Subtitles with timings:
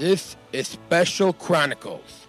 [0.00, 2.26] This is Special Chronicles,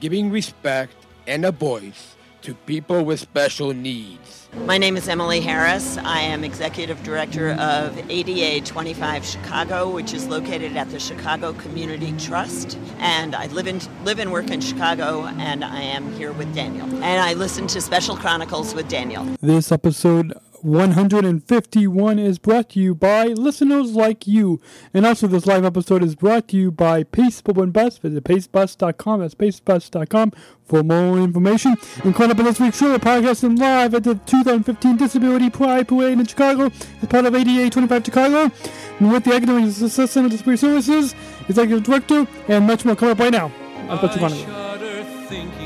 [0.00, 0.94] giving respect
[1.26, 4.48] and a voice to people with special needs.
[4.64, 5.98] My name is Emily Harris.
[5.98, 12.14] I am Executive Director of ADA 25 Chicago, which is located at the Chicago Community
[12.16, 12.78] Trust.
[13.00, 16.86] And I live, in, live and work in Chicago, and I am here with Daniel.
[16.86, 19.26] And I listen to Special Chronicles with Daniel.
[19.42, 20.32] This episode
[20.62, 24.60] 151 is brought to you by listeners like you.
[24.92, 27.98] And also, this live episode is brought to you by Pace Suburban Bus.
[27.98, 29.20] Visit pacebus.com.
[29.20, 30.32] That's pacebus.com
[30.64, 31.76] for more information.
[32.04, 35.88] And caught up in this week's show, we're podcasting live at the 2015 Disability Pride
[35.88, 36.70] Parade in Chicago
[37.02, 38.52] as part of ADA 25 Chicago.
[38.98, 41.14] And with the Academic Success Center Disability Services,
[41.48, 43.50] Executive Director, and much more coming up right now.
[43.88, 45.59] on Special Chronicles.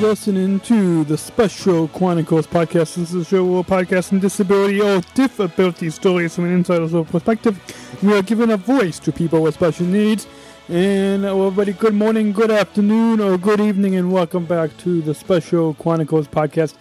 [0.00, 2.96] Listening to the Special Chronicles podcast.
[2.96, 7.58] This is a show where we're podcasting disability or disability stories from an insider's perspective.
[8.02, 10.26] We are giving a voice to people with special needs.
[10.68, 15.14] And uh, everybody, good morning, good afternoon, or good evening, and welcome back to the
[15.14, 16.74] Special Chronicles podcast.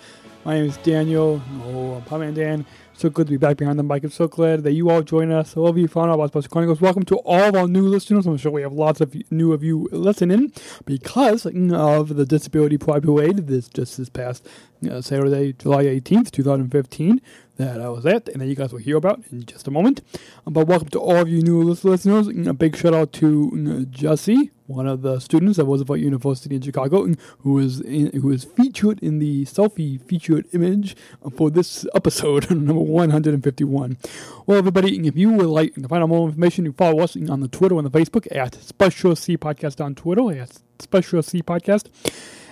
[0.46, 1.42] My name is Daniel.
[1.64, 2.68] Oh, I'm Pam Dan.
[2.94, 4.04] So good to be back behind the mic.
[4.04, 5.58] I'm so glad that you all join us.
[5.58, 6.80] I love you found out about Special Chronicles.
[6.80, 8.28] Welcome to all of our new listeners.
[8.28, 10.54] I'm sure we have lots of new of you listening
[10.86, 14.48] because of the Disability Pride Parade this just this past
[14.88, 17.22] uh, Saturday, July 18th, 2015
[17.58, 20.02] that I was at, and that you guys will hear about in just a moment.
[20.46, 22.28] But welcome to all of you new lis- listeners.
[22.28, 27.08] A big shout out to Jesse, one of the students at Roosevelt University in Chicago,
[27.40, 30.96] who is in, who is featured in the selfie featured image
[31.36, 33.98] for this episode, number 151.
[34.46, 37.40] Well, everybody, if you would like to find out more information, you follow us on
[37.40, 41.88] the Twitter and the Facebook at Special C Podcast on Twitter at Special C Podcast.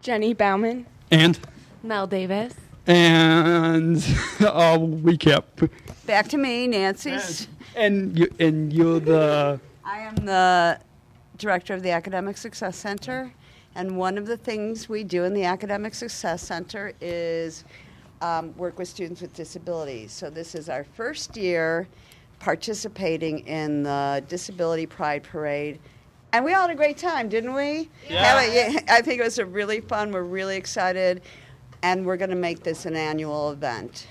[0.00, 0.86] Jenny Bauman.
[1.10, 1.38] and
[1.82, 2.54] Mel Davis.
[2.86, 3.96] And
[4.40, 5.70] I'll recap.
[6.06, 7.48] Back to me, Nancy's.
[7.74, 10.78] And you and you're the I am the
[11.38, 13.32] director of the Academic Success Center,
[13.74, 17.64] and one of the things we do in the Academic Success Center is
[18.20, 20.12] um, work with students with disabilities.
[20.12, 21.88] So this is our first year
[22.38, 25.78] participating in the Disability Pride Parade.
[26.32, 27.90] And we all had a great time, didn't we?
[28.08, 28.42] Yeah.
[28.44, 30.12] yeah I think it was a really fun.
[30.12, 31.22] We're really excited,
[31.82, 34.06] and we're going to make this an annual event.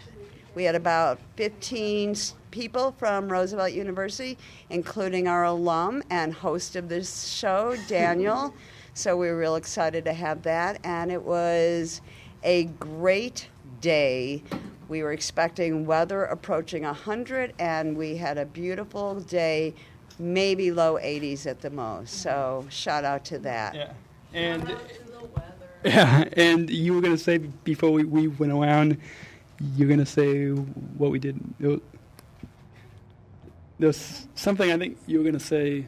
[0.56, 2.15] We had about 15
[2.51, 4.38] people from Roosevelt University,
[4.69, 8.53] including our alum and host of this show, Daniel.
[8.94, 12.01] so we were real excited to have that, and it was
[12.44, 13.47] a great
[13.79, 14.44] day.
[14.89, 19.73] We were expecting weather approaching 100, and we had a beautiful day,
[20.19, 22.15] maybe low 80s at the most.
[22.21, 23.73] So shout out to that.
[23.75, 23.94] yeah
[24.33, 24.77] and
[25.83, 28.98] yeah and you were gonna say before we, we went around
[29.75, 31.39] you're gonna say what we did
[33.80, 35.86] there's something I think you were going to say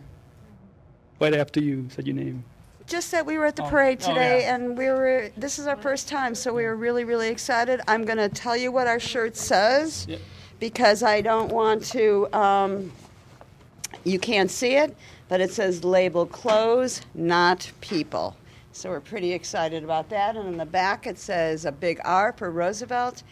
[1.20, 2.44] right after you said your name.
[2.88, 3.70] Just that we were at the Oh.
[3.70, 4.56] parade Oh, today, yeah.
[4.56, 5.30] and we were.
[5.38, 7.82] This is our first time, so we were really, really excited.
[7.88, 10.20] I'm going to tell you what our shirt says Yep.
[10.60, 12.28] because I don't want to.
[12.34, 12.92] Um,
[14.04, 14.98] you can't see it,
[15.30, 18.36] but it says "Label clothes, not people."
[18.74, 20.36] So we're pretty excited about that.
[20.36, 23.24] And in the back, it says a big R for Roosevelt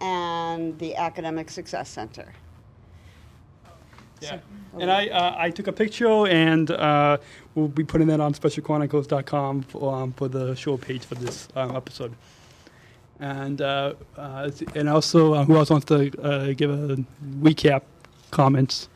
[0.00, 2.32] and the Academic Success Center.
[4.20, 4.38] Yeah.
[4.78, 7.16] And I uh, I took a picture and uh,
[7.54, 11.74] we'll be putting that on specialchronicles.com for, um, for the show page for this um,
[11.74, 12.14] episode.
[13.18, 16.96] And uh, uh, and also, uh, who else wants to uh, give a
[17.38, 17.82] recap
[18.30, 18.90] comments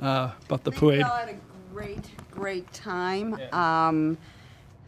[0.00, 1.36] uh, about the I we all had a
[1.72, 3.36] great, great time.
[3.52, 4.16] Um,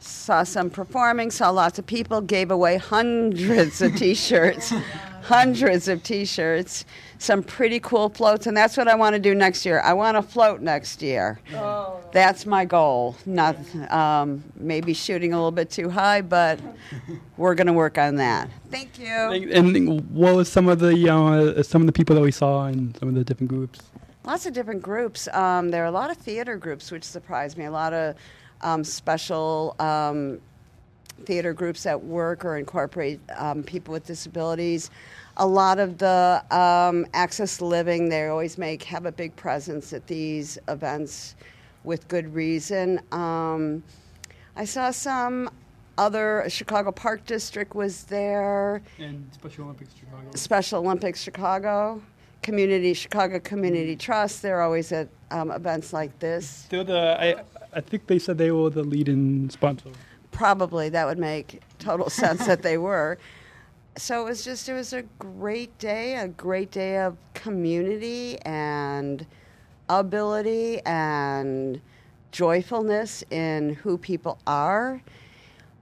[0.03, 4.73] saw some performing, saw lots of people, gave away hundreds of T-shirts,
[5.23, 6.85] hundreds of T-shirts,
[7.19, 9.81] some pretty cool floats, and that's what I want to do next year.
[9.81, 11.39] I want to float next year.
[11.55, 12.01] Oh.
[12.13, 13.17] That's my goal.
[13.27, 13.57] Not
[13.91, 16.61] um, maybe shooting a little bit too high, but
[17.37, 18.51] we're going to work on that.
[18.71, 19.07] Thank you.
[19.07, 22.95] And what was some of the uh, some of the people that we saw in
[22.97, 23.81] some of the different groups?
[24.25, 25.27] Lots of different groups.
[25.29, 27.65] Um, there are a lot of theater groups, which surprised me.
[27.65, 28.15] A lot of
[28.63, 30.41] um, special um,
[31.25, 34.91] theater groups that work or incorporate um, people with disabilities.
[35.39, 40.07] A lot of the um, access living, they always make have a big presence at
[40.07, 41.37] these events
[41.85, 43.01] with good reason.
[43.13, 43.83] Um,
[44.57, 45.51] I saw some
[45.99, 48.83] other Chicago Park District was there.
[48.99, 50.31] And Special Olympics Chicago.
[50.35, 52.03] Special Olympics Chicago,
[52.43, 54.43] Community Chicago Community Trust.
[54.43, 56.67] They're always at um, events like this.
[56.69, 57.43] They're the I
[57.73, 59.91] I think they said they were the leading sponsor.
[60.31, 63.19] Probably that would make total sense that they were.
[63.97, 69.27] So it was just it was a great day, a great day of community and
[69.89, 71.81] ability and
[72.31, 75.03] joyfulness in who people are,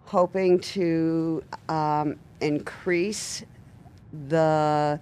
[0.07, 3.45] hoping to um, increase
[4.29, 4.99] the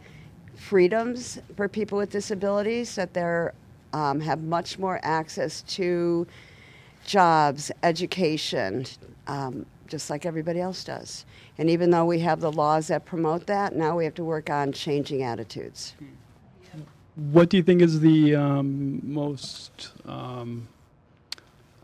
[0.57, 3.49] freedoms for people with disabilities that they
[3.95, 6.27] um, have much more access to
[7.09, 8.85] jobs, education,
[9.27, 11.25] um, just like everybody else does.
[11.57, 14.51] And even though we have the laws that promote that, now we have to work
[14.51, 15.95] on changing attitudes.
[17.17, 20.69] What do you think is the um, most um,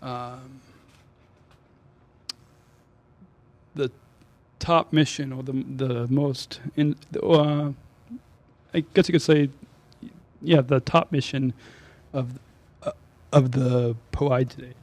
[0.01, 0.61] um,
[3.75, 3.91] the
[4.61, 7.71] top mission or the the most in uh,
[8.73, 9.51] I guess you could say
[10.41, 11.53] yeah the top mission
[12.13, 12.39] of
[12.85, 12.93] uh,
[13.33, 14.75] of the POI today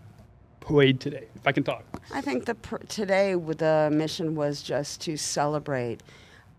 [1.00, 1.84] today if I can talk
[2.14, 6.02] I think the pr- today the mission was just to celebrate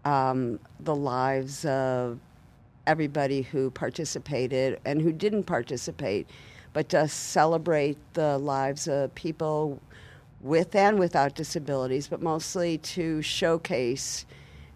[0.05, 2.19] um, the lives of
[2.87, 6.29] everybody who participated and who didn't participate,
[6.73, 9.81] but to celebrate the lives of people
[10.41, 14.27] with and without disabilities, but mostly to showcase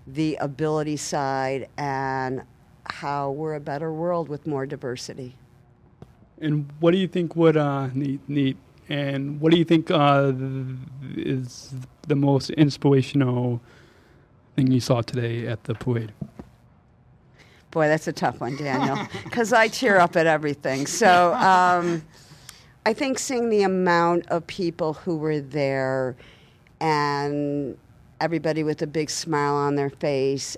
[0.06, 2.42] the ability side and
[2.84, 5.34] how we're a better world with more diversity.
[6.40, 8.56] and what do you think would uh, need need
[8.88, 10.32] and what do you think uh,
[11.16, 11.74] is
[12.06, 13.60] the most inspirational
[14.54, 16.12] thing you saw today at the parade?
[17.70, 20.86] Boy, that's a tough one, Daniel, because I tear up at everything.
[20.86, 22.02] So um,
[22.86, 26.16] I think seeing the amount of people who were there
[26.80, 27.76] and
[28.20, 30.56] everybody with a big smile on their face,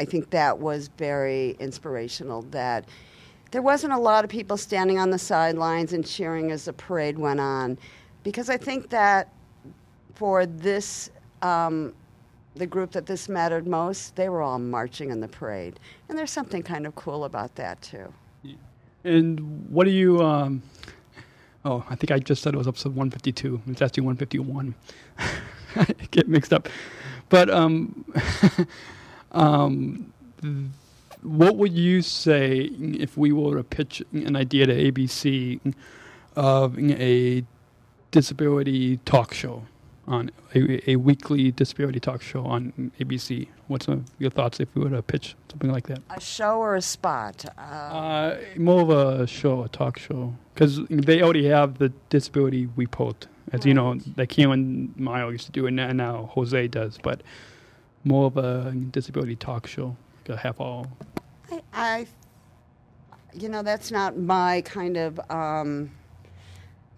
[0.00, 2.42] I think that was very inspirational.
[2.42, 2.86] That
[3.54, 7.16] there wasn't a lot of people standing on the sidelines and cheering as the parade
[7.16, 7.78] went on,
[8.24, 9.32] because I think that
[10.16, 11.08] for this
[11.40, 11.94] um,
[12.56, 15.78] the group that this mattered most, they were all marching in the parade.
[16.08, 18.12] And there's something kind of cool about that, too.
[19.04, 19.38] And
[19.70, 20.20] what do you?
[20.20, 20.60] Um,
[21.64, 23.62] oh, I think I just said it was episode 152.
[23.68, 24.74] It's actually 151.
[25.76, 26.68] I get mixed up.
[27.28, 28.04] But um,
[29.30, 30.12] um,
[31.24, 35.74] what would you say if we were to pitch an idea to ABC
[36.36, 37.44] of a
[38.10, 39.64] disability talk show
[40.06, 43.48] on a, a weekly disability talk show on ABC?
[43.68, 43.86] What's
[44.18, 46.00] your thoughts if we were to pitch something like that?
[46.10, 47.44] A show or a spot?
[47.56, 52.68] Uh, Uh, more of a show, a talk show, because they already have the disability
[52.76, 53.26] report.
[53.52, 56.98] As you know, like Karen Meyer used to do and now Jose does.
[57.02, 57.22] But
[58.04, 59.96] more of a disability talk show,
[60.32, 60.84] a half hour.
[61.50, 62.06] I, I,
[63.34, 65.90] you know, that's not my kind of um,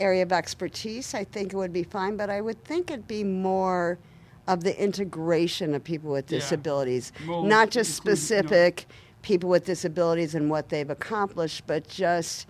[0.00, 1.14] area of expertise.
[1.14, 3.98] I think it would be fine, but I would think it'd be more
[4.46, 6.38] of the integration of people with Yeah.
[6.38, 8.86] disabilities, not just include, you know- specific
[9.22, 12.46] people with disabilities and what they've accomplished, but just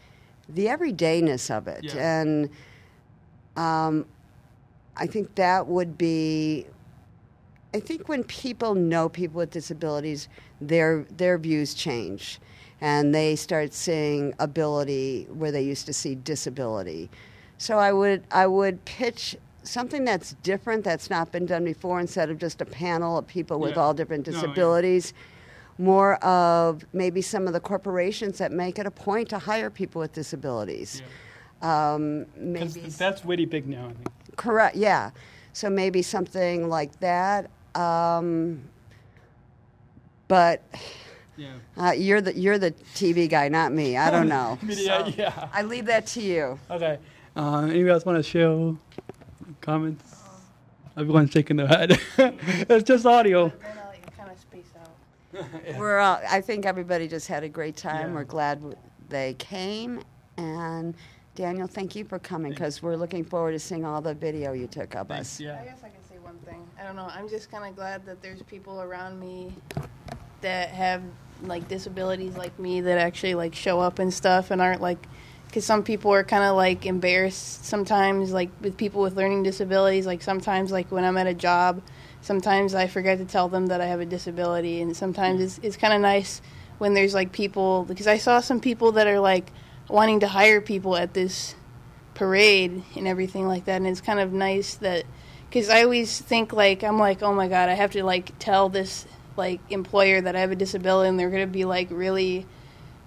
[0.49, 1.85] the everydayness of it.
[1.85, 2.21] Yeah.
[2.21, 2.51] And
[3.57, 4.05] um,
[4.97, 6.67] I think that would be.
[7.75, 10.29] I think when people know people with disabilities,
[10.61, 12.41] their their views change,
[12.81, 17.11] and they start seeing ability where they used to see disability.
[17.59, 22.31] So I would I would pitch something that's different that's not been done before instead
[22.31, 23.83] of just a panel of people with Yeah.
[23.83, 24.41] all different No, yeah.
[24.41, 25.13] disabilities.
[25.79, 30.01] More of maybe some of the corporations that make it a point to hire people
[30.01, 31.03] with disabilities.
[31.63, 33.87] Um, maybe Because that's really big now.
[33.87, 34.37] I think.
[34.37, 34.77] Correct.
[34.77, 35.11] Yeah.
[35.53, 37.51] So maybe something like that.
[37.75, 38.63] Um,
[40.29, 40.63] but
[41.37, 41.53] Yeah.
[41.77, 43.97] uh, you're the you're the TV guy, not me.
[43.97, 44.59] I don't know.
[44.67, 45.49] Yeah, So yeah.
[45.53, 46.59] I leave that to you.
[46.71, 46.99] Okay.
[47.37, 48.75] Uh, anybody else want to share
[49.61, 50.15] comments?
[50.97, 51.99] Everyone's shaking their head.
[52.19, 53.51] it's just audio.
[54.17, 55.77] kind of space out.
[55.79, 55.99] We're.
[55.99, 58.09] Uh, I think everybody just had a great time.
[58.11, 58.15] Yeah.
[58.15, 58.77] We're glad
[59.11, 60.01] they came.
[60.39, 60.95] And
[61.35, 64.67] Daniel, thank you for coming because we're looking forward to seeing all the video you
[64.67, 65.39] took of us.
[65.39, 65.59] Yeah.
[65.61, 66.67] I guess I can say one thing.
[66.81, 67.09] I don't know.
[67.13, 69.53] I'm just kind of glad that there's people around me
[70.47, 71.03] that have
[71.43, 75.05] like disabilities like me that actually like show up and stuff and aren't like
[75.47, 80.07] because some people are kind of like embarrassed sometimes like with people with learning disabilities.
[80.07, 81.83] Like sometimes like when i'm at a job
[82.21, 84.81] sometimes i forget to tell them that i have a disability.
[84.81, 86.41] And sometimes it's, it's kind of nice
[86.79, 89.51] when there's like people because i saw some people that are like
[89.89, 91.57] wanting to hire people at this
[92.15, 93.77] parade and everything like that.
[93.77, 95.05] And it's kind of nice that
[95.51, 98.69] because i always think like i'm like oh my god i have to like tell
[98.69, 102.47] this like employer that i have a disability and they're going to be like really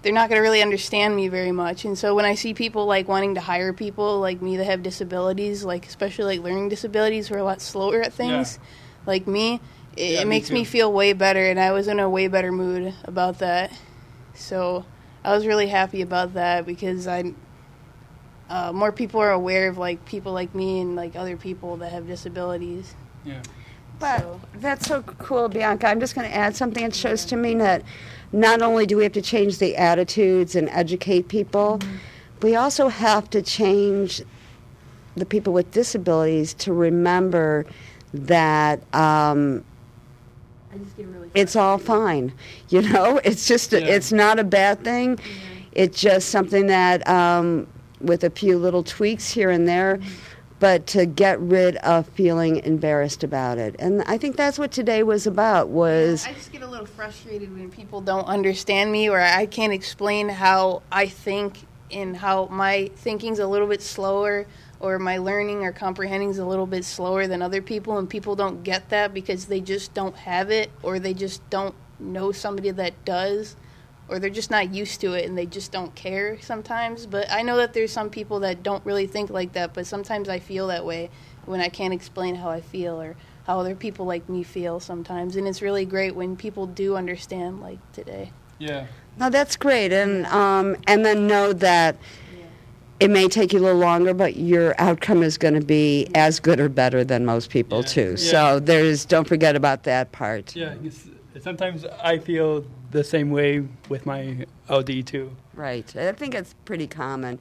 [0.02, 2.86] they're not going to really understand me very much and so when i see people
[2.86, 7.28] like wanting to hire people like me that have disabilities like especially like learning disabilities
[7.28, 8.58] who are a lot slower at things
[9.06, 9.60] like me
[9.96, 10.70] it, Yeah, it makes me too.
[10.70, 13.72] feel way better and i was in a way better mood about that
[14.34, 14.84] so
[15.24, 17.24] i was really happy about that because i
[18.48, 21.92] uh, more people are aware of like people like me and like other people that
[21.92, 22.94] have disabilities
[23.24, 23.42] Yeah.
[24.00, 25.86] But So- that's so cool, Bianca.
[25.86, 26.82] I'm just going to add something.
[26.82, 27.82] It shows to me that
[28.32, 31.78] not only do we have to change the attitudes and educate people,
[32.42, 34.22] we also have to change
[35.16, 37.66] the people with disabilities to remember
[38.14, 39.62] that um,
[40.72, 42.32] i just get really it's all fine.
[42.68, 43.80] You know, it's just Yeah.
[43.80, 45.18] it's not a bad thing.
[45.72, 47.66] It's just something that um,
[48.00, 50.00] with a few little tweaks here and there,
[50.60, 53.74] but to get rid of feeling embarrassed about it.
[53.78, 55.70] And I think that's what today was about.
[55.70, 59.72] Was I just get a little frustrated when people don't understand me or I can't
[59.72, 64.46] explain how I think and how my thinking's a little bit slower
[64.78, 68.62] or my learning or comprehending's a little bit slower than other people and people don't
[68.62, 73.04] get that because they just don't have it or they just don't know somebody that
[73.04, 73.56] does
[74.10, 77.42] or they're just not used to it and they just don't care sometimes but i
[77.42, 80.66] know that there's some people that don't really think like that but sometimes i feel
[80.66, 81.08] that way
[81.46, 85.36] when i can't explain how i feel or how other people like me feel sometimes
[85.36, 88.86] and it's really great when people do understand like today Yeah.
[89.18, 91.96] no, that's great, and um, and then know that.
[93.00, 96.38] It may take you a little longer, but your outcome is going to be as
[96.38, 97.84] good or better than most people Yeah.
[97.96, 98.10] too.
[98.10, 98.30] Yeah.
[98.30, 100.54] So there's don't forget about that part.
[100.54, 100.74] Yeah.
[101.40, 105.34] Sometimes I feel the same way with my LD too.
[105.54, 105.94] Right.
[105.96, 107.38] I think it's pretty common.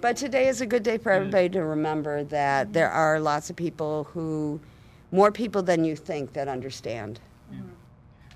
[0.00, 3.56] But today is a good day for everybody to remember that there are lots of
[3.56, 4.60] people who,
[5.10, 7.18] more people than you think, that understand.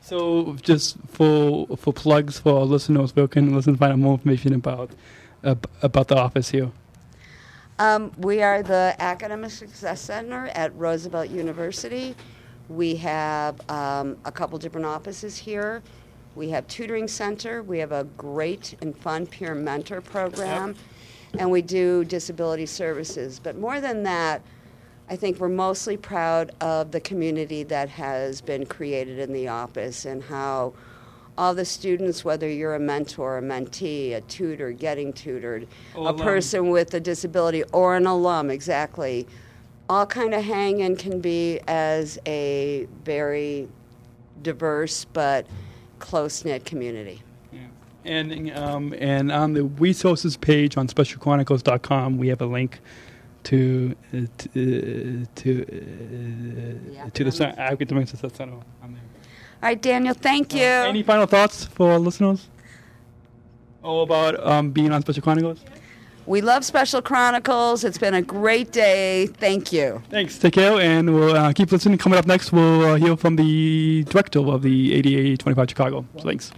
[0.01, 4.53] So just for for plugs for our listeners, where can listen find out more information
[4.53, 4.91] about
[5.45, 6.73] ab- about the office here?
[7.79, 12.17] Um, we are the Academic Success Center at Roosevelt University.
[12.69, 15.83] We have um, a couple different offices here.
[16.35, 17.63] We have tutoring center.
[17.63, 20.75] We have a great and fun peer mentor program,
[21.39, 23.39] and we do disability services.
[23.39, 24.43] But more than that,
[25.11, 30.07] I think we're mostly proud of the community that has been created in the office
[30.07, 30.73] and how
[31.37, 36.11] all the students, whether you're a mentor, a mentee, a tutor, getting tutored, Or a
[36.13, 36.19] alum.
[36.19, 39.27] person with a disability, or an alum, exactly,
[39.89, 43.69] all kind of hang and can be as a very
[44.43, 45.47] diverse but
[46.03, 47.23] close knit community.
[48.05, 52.81] And um, and on the resources page on specialchronicles.com, we have a link
[53.45, 55.63] to uh, to uh, to,
[57.01, 58.55] uh, to the academic success center.
[58.83, 59.03] On there.
[59.63, 60.65] All right, Daniel, thank you.
[60.65, 62.49] Uh, any final thoughts for our listeners?
[63.85, 65.61] All about um, being on Special Chronicles.
[66.27, 67.85] We love Special Chronicles.
[67.85, 69.27] It's been a great day.
[69.27, 70.03] Thank you.
[70.11, 70.39] Thanks.
[70.39, 71.99] Take care, and we'll uh, keep listening.
[71.99, 76.07] Coming up next, we'll uh, hear from the director of the ADA 25 Chicago.
[76.17, 76.53] So thanks.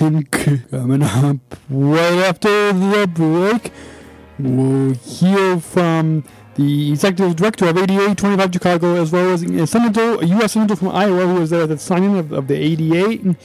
[0.00, 1.36] And coming up
[1.70, 3.72] right after the break,
[4.38, 6.24] we'll hear from
[6.56, 10.52] the executive director of ADA 25 Chicago, as well as a senator, a U.S.
[10.52, 13.36] senator from Iowa, who was there at the signing of, of the ADA.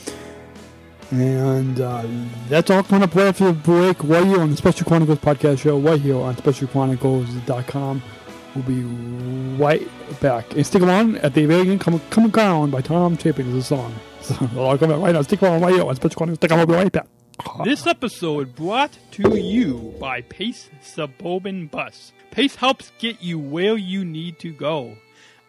[1.11, 2.05] And uh,
[2.47, 5.59] that's all coming up right after the break, right here on the Special Chronicles podcast
[5.59, 8.01] show, right here on specialchronicles.com.
[8.55, 8.81] We'll be
[9.61, 9.87] right
[10.21, 10.53] back.
[10.53, 13.93] And stick around at the very Come, Come Around by Tom Chapin is a song.
[14.21, 15.23] So I'll come right now.
[15.23, 16.37] Stick around right here on Special Chronicles.
[16.37, 17.07] Stick around, we'll be right back.
[17.63, 22.13] This episode brought to you by Pace Suburban Bus.
[22.29, 24.95] Pace helps get you where you need to go.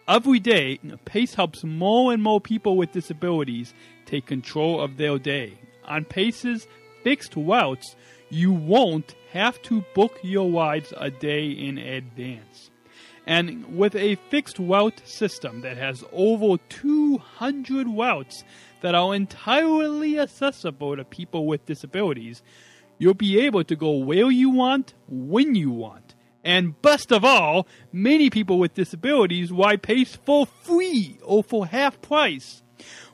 [0.09, 3.75] Every day, Pace helps more and more people with disabilities
[4.13, 5.59] take control of their day.
[5.87, 6.69] On Pace's
[7.03, 7.97] fixed routes,
[8.29, 12.71] you won't have to book your rides a day in advance.
[13.27, 18.45] And with a fixed route system that has over 200 routes
[18.83, 22.43] that are entirely accessible to people with disabilities,
[22.99, 26.15] you'll be able to go where you want, when you want.
[26.45, 32.03] And best of all, many people with disabilities ride Pace for free or for half
[32.03, 32.63] price.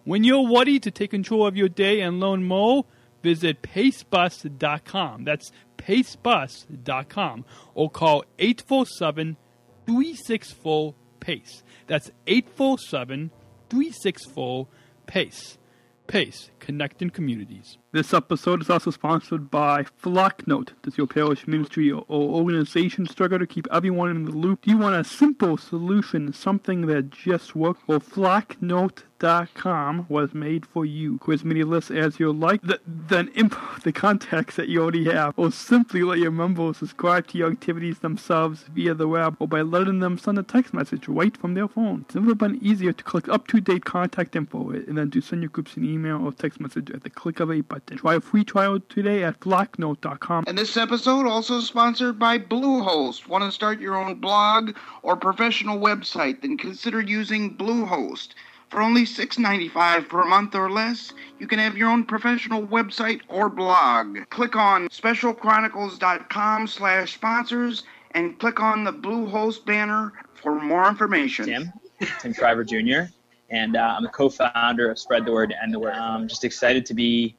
[0.09, 2.87] When you're ready to take control of your day and learn more,
[3.23, 5.25] visit pacebus.com.
[5.25, 9.37] That's pacebus.com or call 847
[9.85, 11.62] 364 PACE.
[11.88, 13.31] That's 847
[13.69, 14.67] 364
[15.07, 15.59] PACE.
[16.07, 17.79] PACE, communities.
[17.91, 20.73] This episode is also sponsored by Flocknote.
[20.83, 24.61] Does your parish ministry or organization struggle to keep everyone in the loop?
[24.61, 27.81] Do you want a simple solution, something that just works?
[27.87, 31.17] Well, Flocknote.com was made for you.
[31.17, 32.63] Quiz media lists as you like.
[32.63, 37.27] Th- then import the contacts that you already have, or simply let your members subscribe
[37.29, 41.09] to your activities themselves via the web, or by letting them send a text message
[41.09, 42.03] right from their phone.
[42.03, 45.79] It's never been easier to collect up-to-date contact info and then to send your groups
[45.79, 47.97] an email or text message at the click of a button.
[47.99, 50.45] Try a free trial today at flocknote.com.
[50.47, 53.29] And this episode also sponsored by Bluehost.
[53.29, 56.42] Want to start your own blog or professional website?
[56.42, 58.35] Then consider using Bluehost.
[58.71, 63.49] For only $6.95 per month or less, you can have your own professional website or
[63.49, 64.18] blog.
[64.29, 71.47] Click on specialchronicles.com slash sponsors and click on the Bluehost banner for more information.
[71.47, 71.73] Tim,
[72.21, 73.11] Tim Shriver Jr.,
[73.51, 75.95] and uh, I'm a co-founder of Spread the Word and the Word.
[75.95, 77.37] I'm just excited to be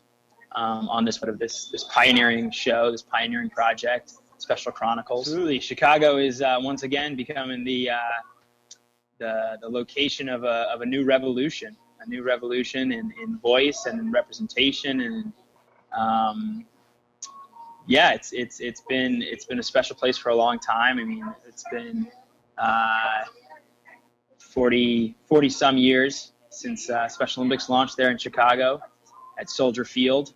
[0.56, 5.28] um, on this sort of this this pioneering show, this pioneering project, Special Chronicles.
[5.28, 7.98] Absolutely, Chicago is uh, once again becoming the uh,
[9.20, 13.86] the the location of a of a new revolution, a new revolution in, in voice
[13.86, 15.34] and in representation, and
[15.96, 16.66] um,
[17.86, 20.98] yeah, it's it's it's been it's been a special place for a long time.
[20.98, 22.08] I mean, it's been
[22.58, 23.24] uh,
[24.50, 28.82] 40 40 some years since uh, Special Olympics launched there in Chicago
[29.40, 30.34] at Soldier Field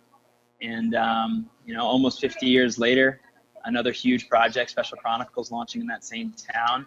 [0.62, 3.20] and um, you know, almost 50 years later,
[3.64, 6.86] another huge project, Special Chronicles, launching in that same town.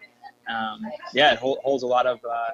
[0.50, 0.82] Um,
[1.14, 2.52] yeah, it hold, holds a lot of uh,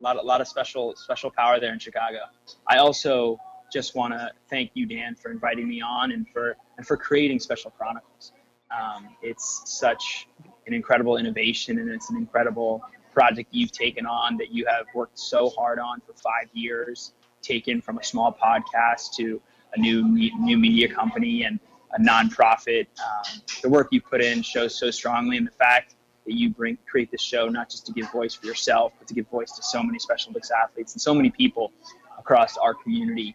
[0.00, 2.20] lot, a lot of special special power there in Chicago.
[2.68, 3.38] I also
[3.72, 7.40] just want to thank you, Dan, for inviting me on and for and for creating
[7.40, 8.32] Special Chronicles.
[8.70, 10.28] Um, it's such
[10.66, 15.18] an incredible innovation, and it's an incredible project you've taken on that you have worked
[15.18, 19.40] so hard on for five years, taken from a small podcast to
[19.74, 21.58] a new new media company and
[21.94, 22.86] a nonprofit.
[23.00, 25.94] Um, the work you put in shows so strongly, and the fact
[26.26, 29.14] that you bring create this show not just to give voice for yourself, but to
[29.14, 31.72] give voice to so many Special Olympics athletes and so many people
[32.18, 33.34] across our community.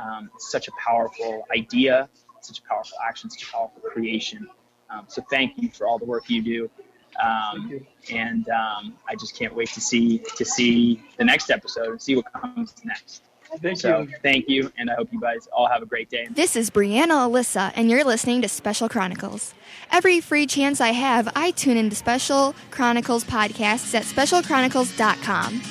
[0.00, 2.08] Um, it's such a powerful idea,
[2.40, 4.48] such a powerful action, such a powerful creation.
[4.90, 6.70] Um, so thank you for all the work you do.
[7.22, 12.00] Um, and um, I just can't wait to see to see the next episode and
[12.00, 13.22] see what comes next.
[13.62, 14.14] Thank so, you.
[14.22, 16.28] Thank you, and I hope you guys all have a great day.
[16.30, 19.54] This is Brianna Alyssa, and you're listening to Special Chronicles.
[19.90, 25.62] Every free chance I have, I tune into Special Chronicles podcasts at specialchronicles.com.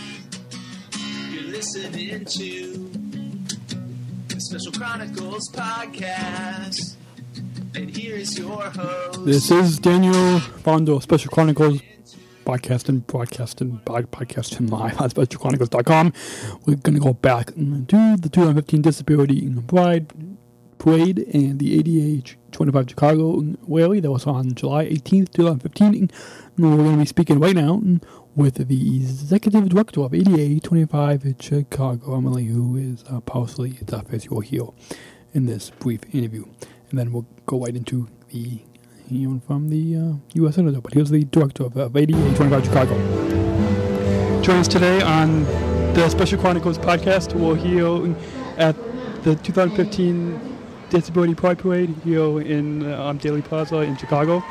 [1.31, 2.89] You're listening to
[4.27, 6.96] the Special Chronicles podcast.
[7.77, 9.23] And here's your host.
[9.23, 11.79] This is Daniel Fondo, Special Chronicles
[12.43, 16.11] podcasting, broadcasting, podcasting live on specialchronicles.com.
[16.65, 20.11] We're going to go back to the 2015 Disability Pride
[20.79, 25.93] Parade and the ADA 25 Chicago rally that was on July 18th, 2015.
[25.93, 26.11] And
[26.57, 27.79] we're going to be speaking right now
[28.35, 34.25] with the executive director of ADA 25 Chicago, Emily, who is uh, partially deaf, as
[34.25, 34.63] you'll hear
[35.35, 36.43] in this brief interview.
[36.89, 38.59] And then we'll go right into the
[39.09, 40.55] even from the uh, U.S.
[40.55, 42.95] Senator, but he was the director of, of ADA 25 Chicago.
[44.41, 45.43] Join us today on
[45.93, 47.33] the Special Chronicles podcast.
[47.33, 48.15] We'll hear
[48.57, 48.75] at
[49.23, 50.57] the 2015
[50.89, 54.43] Disability Pride Parade here in uh, um, Daley Plaza in Chicago,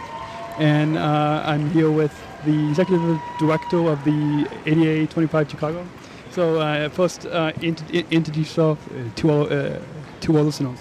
[0.58, 5.86] and uh, I'm here with the executive director of the ADA 25 Chicago.
[6.30, 9.80] So uh, first, uh, int- introduce yourself uh, to our uh,
[10.20, 10.78] to our listeners.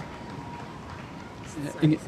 [1.82, 2.00] In-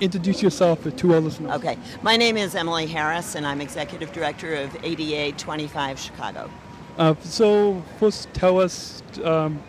[0.00, 1.52] introduce yourself to our listeners.
[1.52, 1.76] Okay.
[2.02, 6.50] My name is Emily Harris, and I'm executive director of ADA 25 Chicago.
[6.96, 9.62] Uh, so first, tell us um,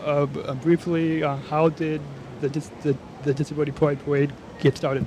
[0.00, 2.00] uh, uh, briefly uh, how did
[2.40, 5.06] the, dis- the the Disability Pride Parade get started?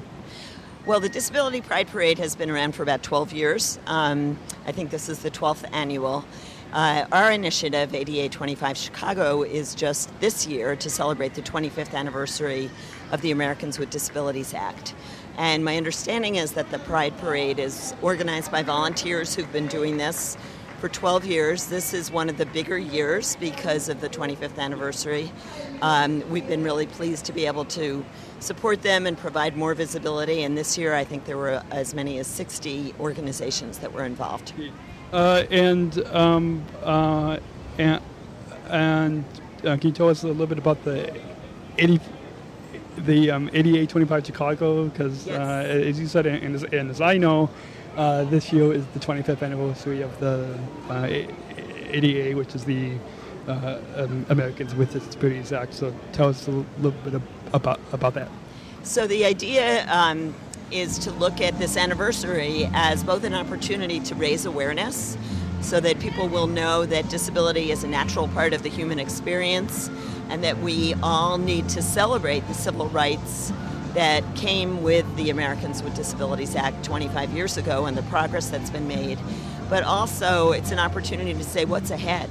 [0.86, 3.80] Well, the Disability Pride Parade has been around for about 12 years.
[3.88, 6.25] Um, I think this is the 12th annual.
[6.71, 12.69] Uh, our initiative, ADA 25 Chicago, is just this year to celebrate the 25th anniversary
[13.11, 14.93] of the Americans with Disabilities Act.
[15.37, 19.97] And my understanding is that the Pride Parade is organized by volunteers who've been doing
[19.97, 20.37] this
[20.79, 21.67] for 12 years.
[21.67, 25.31] This is one of the bigger years because of the 25th anniversary.
[25.81, 28.05] Um, we've been really pleased to be able to
[28.39, 30.43] support them and provide more visibility.
[30.43, 34.53] And this year, I think there were as many as 60 organizations that were involved.
[35.11, 37.39] Uh, and um, uh,
[37.77, 38.01] and,
[38.67, 39.25] and
[39.65, 41.13] uh, can you tell us a little bit about the
[41.77, 41.99] 80,
[42.97, 44.86] the um, ADA 25 Chicago?
[44.86, 47.49] Because uh, as you said, and as, and as I know,
[47.95, 50.58] uh, this year is the 25th anniversary of the
[50.89, 51.08] uh,
[51.91, 52.93] ADA, which is the
[53.47, 55.73] uh, um, Americans with Disabilities Act.
[55.73, 57.21] So tell us a little bit
[57.54, 58.30] about about that.
[58.84, 60.34] So the idea um,
[60.71, 65.17] is to look at this anniversary as both an opportunity to raise awareness
[65.62, 69.89] so that people will know that disability is a natural part of the human experience
[70.29, 73.51] and that we all need to celebrate the civil rights
[73.93, 78.69] that came with the Americans with Disabilities Act 25 years ago and the progress that's
[78.69, 79.17] been made.
[79.69, 82.29] But also, it's an opportunity to say what's ahead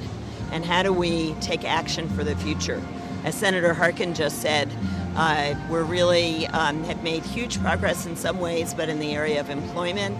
[0.53, 2.83] and how do we take action for the future.
[3.25, 4.71] As Senator Harkin just said,
[5.17, 9.41] uh, we're really um, have made huge progress in some ways, but in the area
[9.41, 10.17] of employment,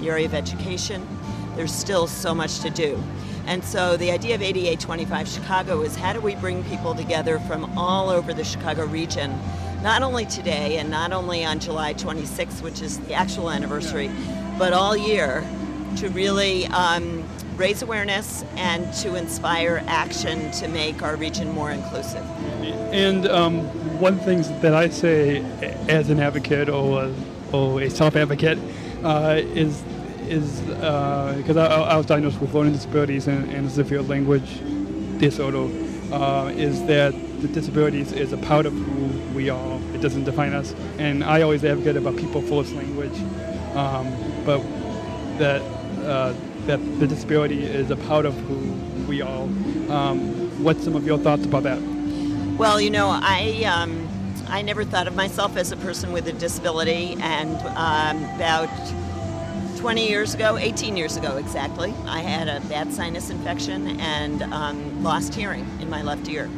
[0.00, 1.06] the area of education,
[1.56, 3.02] there's still so much to do.
[3.46, 7.38] And so the idea of ADA 25 Chicago is how do we bring people together
[7.40, 9.38] from all over the Chicago region,
[9.82, 14.10] not only today and not only on July 26th, which is the actual anniversary,
[14.58, 15.46] but all year
[15.98, 17.24] to really um,
[17.56, 22.24] raise awareness and to inspire action to make our region more inclusive.
[22.92, 23.60] And um,
[24.00, 25.38] one thing that I say
[25.88, 27.12] as an advocate or
[27.52, 28.58] or a self-advocate
[29.04, 29.82] uh, is
[30.28, 34.60] is because I, I was diagnosed with learning disabilities and, and severe language
[35.18, 35.68] disorder
[36.12, 39.80] uh, is that the disabilities is a part of who we are.
[39.94, 40.74] It doesn't define us.
[40.98, 43.18] And I always advocate about people first language,
[43.74, 44.12] um,
[44.44, 44.62] but
[45.38, 45.62] that
[46.04, 46.34] uh,
[46.66, 48.56] that the disability is a part of who
[49.06, 49.42] we are.
[49.88, 51.80] Um, what's some of your thoughts about that?
[52.58, 54.08] Well, you know, I um,
[54.48, 58.70] I never thought of myself as a person with a disability, and um, about
[59.76, 65.02] 20 years ago, 18 years ago exactly, I had a bad sinus infection and um,
[65.02, 66.50] lost hearing in my left ear.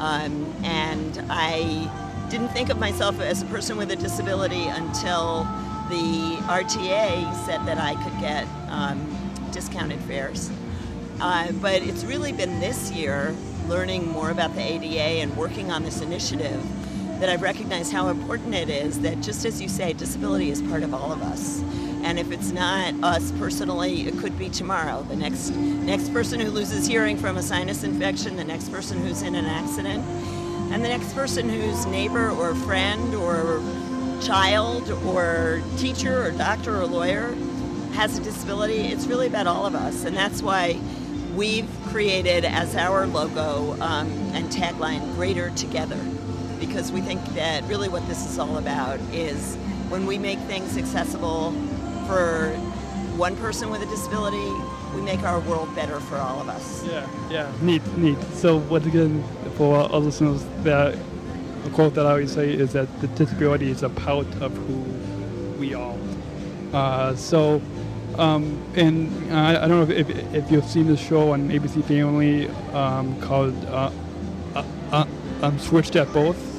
[0.00, 1.90] Um, and I
[2.30, 5.44] didn't think of myself as a person with a disability until
[5.90, 9.18] the RTA said that I could get um,
[9.50, 10.50] discounted fares.
[11.20, 13.34] Uh, but it's really been this year,
[13.66, 16.62] learning more about the ADA and working on this initiative,
[17.20, 20.82] that I've recognized how important it is that, just as you say, disability is part
[20.84, 21.62] of all of us.
[22.02, 25.02] And if it's not us personally, it could be tomorrow.
[25.04, 29.22] The next next person who loses hearing from a sinus infection, the next person who's
[29.22, 30.04] in an accident,
[30.72, 33.62] and the next person whose neighbor or friend or
[34.20, 37.34] child or teacher or doctor or lawyer
[37.92, 38.86] has a disability.
[38.86, 40.80] It's really about all of us, and that's why
[41.36, 46.00] we've created as our logo um, and tagline "Greater Together,"
[46.58, 49.56] because we think that really what this is all about is
[49.88, 51.54] when we make things accessible
[52.12, 52.50] for
[53.16, 54.50] one person with a disability,
[54.94, 56.84] we make our world better for all of us.
[56.84, 58.20] Yeah, yeah, neat, neat.
[58.34, 59.24] So once again,
[59.56, 60.94] for our listeners, that
[61.64, 64.78] a quote that I always say is that the disability is a part of who
[65.58, 65.96] we are.
[66.74, 67.62] Uh, so,
[68.18, 71.82] um, and I, I don't know if, if, if you've seen this show on ABC
[71.84, 73.90] Family um, called uh,
[74.54, 75.06] uh, uh,
[75.42, 76.51] um, Switched at Birth.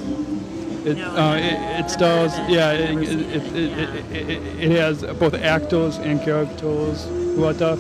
[0.86, 2.98] It, uh, it, it stars, yeah, it,
[4.12, 7.80] it, has both actors and characters who are deaf.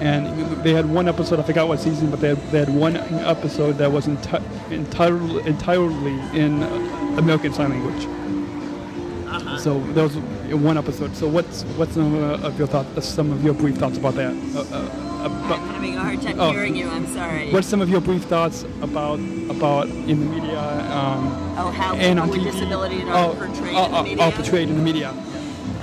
[0.00, 2.96] And they had one episode, I forgot what season, but they had, they had one
[2.96, 6.62] episode that was enti- entirely, entirely in
[7.18, 8.06] American Sign Language.
[9.60, 10.16] So there was
[10.54, 11.16] one episode.
[11.16, 14.76] So what's what's some of your thoughts, some of your brief thoughts about that, uh,
[14.76, 16.50] uh, I'm having a hard time Oh.
[16.50, 16.88] hearing you.
[16.88, 17.50] I'm sorry.
[17.50, 19.18] What's some of your brief thoughts about
[19.50, 20.60] about in the media?
[20.92, 22.52] Um, Oh, how and people on with TV?
[22.52, 24.24] disability are oh, portrayed oh, in the oh, media?
[24.24, 25.14] Oh, portrayed in the media.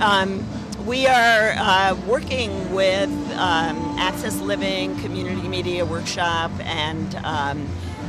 [0.00, 0.44] Um,
[0.86, 7.66] we are uh, working with um, Access Living Community Media Workshop and um,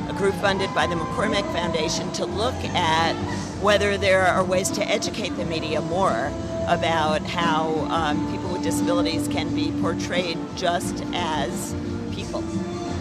[0.10, 3.13] a group funded by the McCormick Foundation to look at
[3.62, 6.32] whether there are ways to educate the media more
[6.67, 11.76] about how um, people with disabilities can be portrayed just as
[12.12, 12.39] people.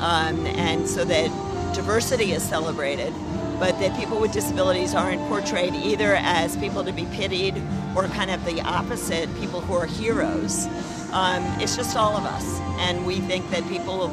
[0.03, 3.13] Um, and so that diversity is celebrated,
[3.59, 7.63] but that people with disabilities aren't portrayed either as people to be pitied
[7.97, 10.67] or kind of the opposite, people who are heroes.
[11.13, 12.61] Um, it's just all of us.
[12.81, 14.11] And we think that people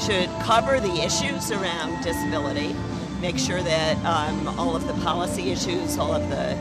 [0.00, 2.76] should cover the issues around disability,
[3.20, 6.56] make sure that um, all of the policy issues, all of the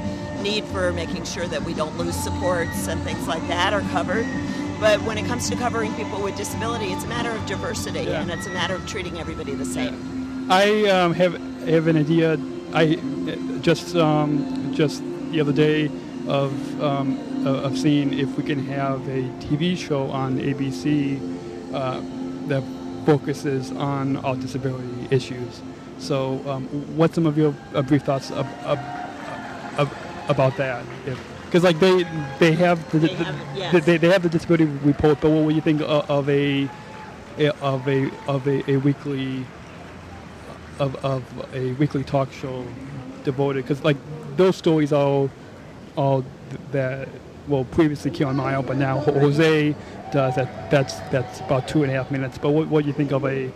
[0.45, 4.25] need for making sure that we don't lose supports and things like that are covered.
[4.79, 8.21] But when it comes to covering people with disability, it's a matter of diversity Yeah.
[8.21, 10.47] and it's a matter of treating everybody the same.
[10.49, 11.33] I um, have
[11.67, 12.37] have an idea.
[12.73, 12.95] I
[13.61, 15.89] just um, just the other day
[16.27, 17.07] of um,
[17.45, 21.19] uh, of seeing if we can have a TV show on ABC
[21.73, 22.01] uh,
[22.47, 22.63] that
[23.05, 25.61] focuses on all disability issues.
[25.99, 28.79] So, um, what's some of your uh, brief thoughts of, of,
[29.77, 30.83] of, about that?
[31.45, 32.03] Because like they
[32.39, 33.71] they have the, They the- have- yes.
[33.73, 36.67] the- they, they have the disability report, but what would you think of, of a
[37.61, 39.45] of a of a, a weekly
[40.79, 42.65] of, of a weekly talk show
[43.23, 43.97] devoted because like
[44.37, 45.29] those stories all
[45.95, 46.23] all
[46.71, 47.07] that
[47.47, 49.75] well previously Karen Meyer but now Jose
[50.11, 52.93] does that that's that's about two and a half minutes but what, what do you
[52.93, 53.51] think of a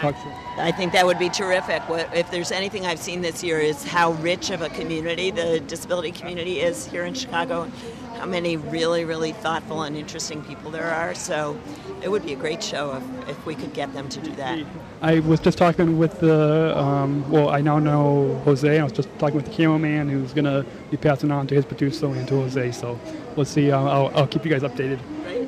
[0.00, 1.82] talk show I think that would be terrific.
[1.88, 6.12] If there's anything I've seen this year is how rich of a community the disability
[6.12, 7.70] community is here in Chicago,
[8.18, 11.14] how many really, really thoughtful and interesting people there are.
[11.14, 11.58] So
[12.02, 14.64] it would be a great show if, if we could get them to do that.
[15.00, 19.08] I was just talking with the um, well I now know Jose I was just
[19.18, 22.72] talking with the cameraman who's gonna be passing on to his producer and to Jose
[22.72, 23.00] so
[23.34, 25.00] we'll see uh, I'll, I'll keep you guys updated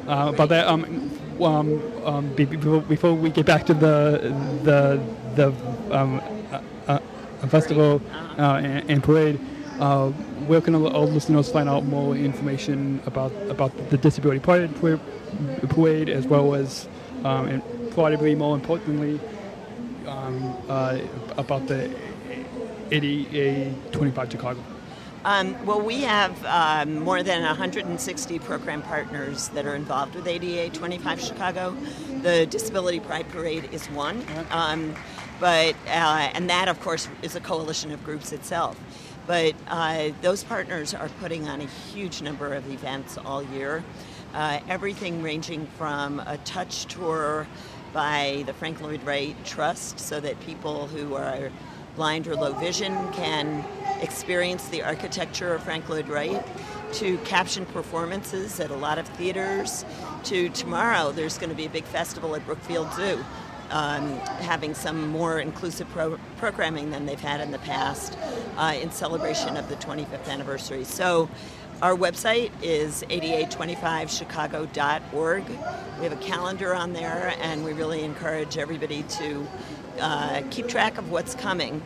[0.09, 5.01] uh, about that um, um, um, be- be- before, we get back to the the
[5.35, 5.49] the
[5.91, 6.21] um,
[6.53, 6.99] uh, uh,
[7.49, 8.01] festival
[8.39, 9.39] uh, and, and parade
[9.81, 10.09] uh,
[10.47, 14.75] where can all listeners find out more information about about the disability parade,
[15.69, 16.89] parade, as well as
[17.25, 19.21] um, and probably more importantly
[20.07, 20.99] um, uh,
[21.37, 21.91] about the
[22.91, 24.61] ADA 25 Chicago.
[25.25, 30.69] Um, well, we have um, more than 160 program partners that are involved with ADA
[30.77, 31.75] 25 Chicago.
[32.21, 34.95] The Disability Pride Parade is one, um,
[35.41, 38.79] but uh, and that, of course, is a coalition of groups itself.
[39.27, 43.83] But uh, those partners are putting on a huge number of events all year.
[44.35, 47.47] Uh, everything ranging from a touch tour
[47.95, 51.51] by the Frank Lloyd Wright Trust, so that people who are
[51.97, 53.65] blind or low vision can
[54.01, 56.45] experience the architecture of Frank Lloyd Wright,
[56.95, 59.85] to caption performances at a lot of theaters,
[60.25, 63.25] to tomorrow there's going to be a big festival at Brookfield Zoo.
[63.71, 68.15] Um, having some more inclusive pro- programming than they've had in the past
[68.59, 70.85] uh, in celebration of the 25th anniversary.
[70.85, 71.31] So,
[71.83, 75.49] our website is ADA25chicago.org.
[75.49, 79.49] We have a calendar on there, and we really encourage everybody to
[80.01, 81.83] uh, keep track of what's coming.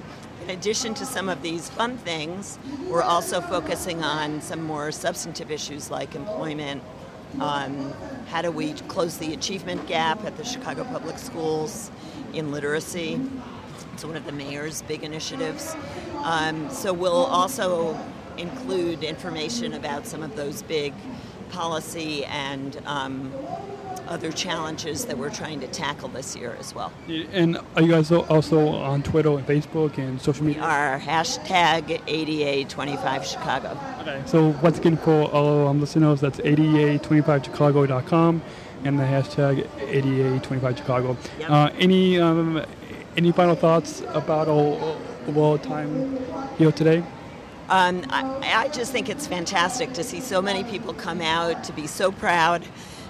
[0.48, 5.50] In addition to some of these fun things, we're also focusing on some more substantive
[5.50, 6.82] issues like employment.
[7.38, 7.92] Um,
[8.28, 11.90] how do we close the achievement gap at the Chicago Public Schools
[12.32, 13.20] in literacy?
[13.92, 15.76] It's one of the mayor's big initiatives.
[16.22, 17.94] Um, so we'll also
[18.38, 20.94] include information about some of those big
[21.50, 23.34] policy and um,
[24.08, 26.92] other challenges that we're trying to tackle this year as well.
[27.32, 30.62] And are you guys also on Twitter and Facebook and social media?
[30.62, 33.78] Our hashtag ADA25Chicago.
[34.00, 34.22] Okay.
[34.26, 38.42] So once again, for all our listeners, that's ADA25Chicago.com
[38.84, 41.16] and the hashtag ADA25Chicago.
[41.38, 41.50] Yep.
[41.50, 42.64] Uh, any um,
[43.16, 46.18] any final thoughts about our overall time
[46.56, 47.04] here today?
[47.68, 51.72] Um, I, I just think it's fantastic to see so many people come out, to
[51.72, 52.64] be so proud,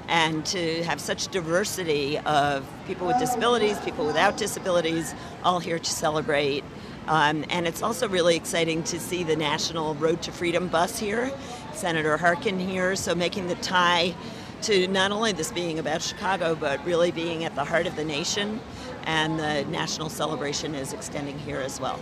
[0.09, 5.91] and to have such diversity of people with disabilities, people without disabilities, all here to
[5.91, 6.65] celebrate.
[7.07, 11.33] Um, and it's also really exciting to see the National Road to Freedom bus here,
[11.73, 14.15] Senator Harkin here, so making the tie
[14.63, 18.05] to not only this being about Chicago, but really being at the heart of the
[18.05, 18.61] nation.
[19.05, 21.97] And the national celebration is extending here as well.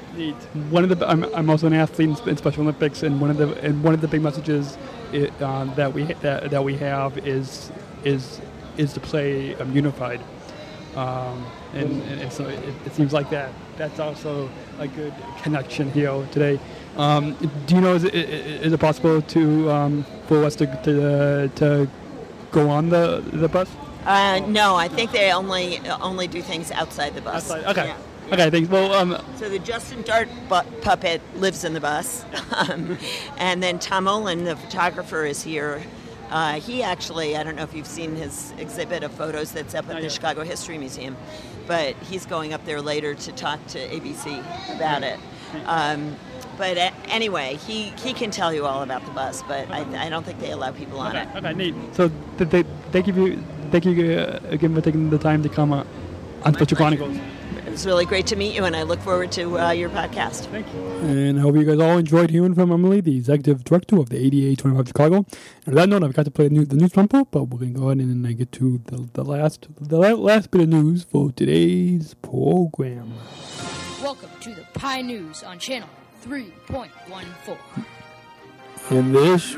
[0.71, 3.53] One of the I'm, I'm also an athlete in, Special Olympics, and one of the
[3.61, 4.77] and one of the big messages
[5.13, 7.71] it, uh, that we that, that we have is
[8.07, 8.41] is
[8.79, 10.21] is to play um, unified.
[10.95, 16.27] Um, and, and, so it, it seems like that that's also a good connection here
[16.33, 16.59] today.
[16.97, 17.35] Um,
[17.67, 21.89] do you know is it, is it possible to um, for us to to, to
[22.51, 23.69] go on the the bus?
[24.07, 27.51] Uh, no, I think they only only do things outside the bus.
[27.51, 27.89] Outside, okay.
[27.89, 28.33] Yeah.
[28.33, 28.69] Okay, thanks.
[28.69, 32.25] Well, um, So the Justin Dart bu- puppet lives in the bus,
[32.57, 32.99] um,
[33.37, 35.83] and then Tom Olin, the photographer, is here.
[36.31, 39.89] Uh, he actually, I don't know if you've seen his exhibit of photos that's up
[39.89, 41.17] at the Chicago History Museum,
[41.67, 44.41] but he's going up there later to talk to ABC
[44.75, 45.19] about it.
[45.67, 46.17] Um,
[46.59, 50.09] but a- anyway, he, he can tell you all about the bus, but I, I
[50.09, 51.29] don't think they allow people on it.
[51.37, 51.75] okay, neat.
[51.93, 55.73] So th- they, thank you, thank you uh, again for taking the time to come
[55.73, 55.85] uh,
[56.43, 57.17] on Special Chronicles.
[57.77, 60.47] It was really great to meet you, and I look forward to uh, your podcast.
[60.47, 60.81] Thank you.
[60.81, 64.17] And I hope you guys all enjoyed hearing from Emily, the executive director of the
[64.17, 65.27] ADA 25 Chicago.
[65.67, 67.59] And on that note, I've got to play the news, the news rumble, but we're
[67.59, 70.71] going to go ahead and uh, get to the, the last the last bit of
[70.71, 73.13] news for today's program.
[74.03, 75.91] Welcome to the Pi News on channel
[76.25, 77.27] 3.14.
[78.91, 79.55] In this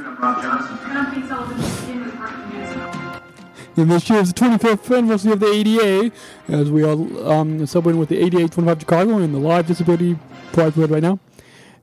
[3.78, 6.12] in this year's 25th anniversary of the ADA,
[6.48, 6.92] as we are
[7.30, 10.18] um, celebrating with the ADA 25 Chicago and the live disability
[10.52, 11.20] pride parade right now.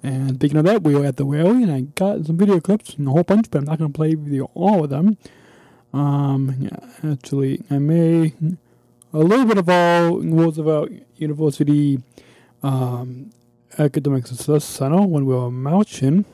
[0.03, 2.95] And speaking of that, we were at the rally, and I got some video clips
[2.95, 5.17] and a whole bunch, but I'm not going to play video all of them.
[5.93, 8.33] Um, yeah, actually, I may
[9.13, 12.03] a little bit of all Roosevelt University
[12.61, 13.31] um,
[13.79, 16.25] Academic Success Center when we were marching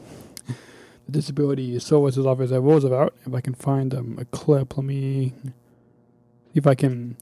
[1.12, 3.14] Disability Services Office was about.
[3.26, 5.52] If I can find um, a clip, let me see
[6.56, 7.18] if I can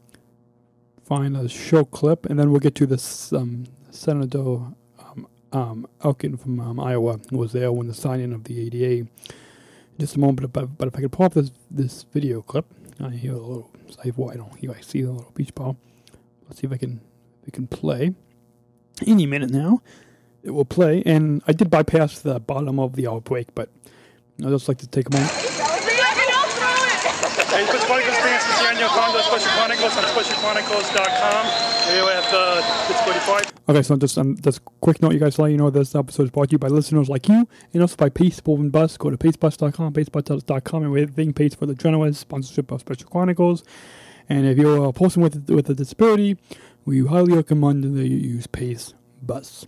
[1.03, 4.57] find a show clip, and then we'll get to this um, Senator
[4.99, 9.07] um, um, Harkin from um, Iowa was there when the signing of the ADA.
[9.99, 12.65] Just a moment, but, but if I could pull up this this video clip,
[13.01, 13.71] I hear a little.
[14.03, 14.71] I, well, I don't hear.
[14.71, 15.77] I see a little beach ball.
[16.47, 17.01] Let's see if I can
[17.41, 18.13] if we can play.
[19.05, 19.81] Any minute now,
[20.43, 21.03] it will play.
[21.05, 23.69] And I did bypass the bottom of the outbreak, but
[24.43, 25.31] I'd just like to take a moment.
[27.49, 31.91] Hey, Chronicles fans, this is Daniel Condo, Special Chronicles on specialchronicles.com.
[31.91, 35.35] Here we have the Disability Okay, so just um, just a quick note, you guys,
[35.35, 37.81] to let you know this episode is brought to you by listeners like you, and
[37.81, 38.95] also by Pace Suburban Bus.
[38.97, 43.63] Go to pacebus.com, pacebus.com, and we everything pays for the generous sponsorship of Special Chronicles.
[44.29, 46.37] And if you're a person with with a disability,
[46.85, 49.67] we highly recommend that you use Pace Bus.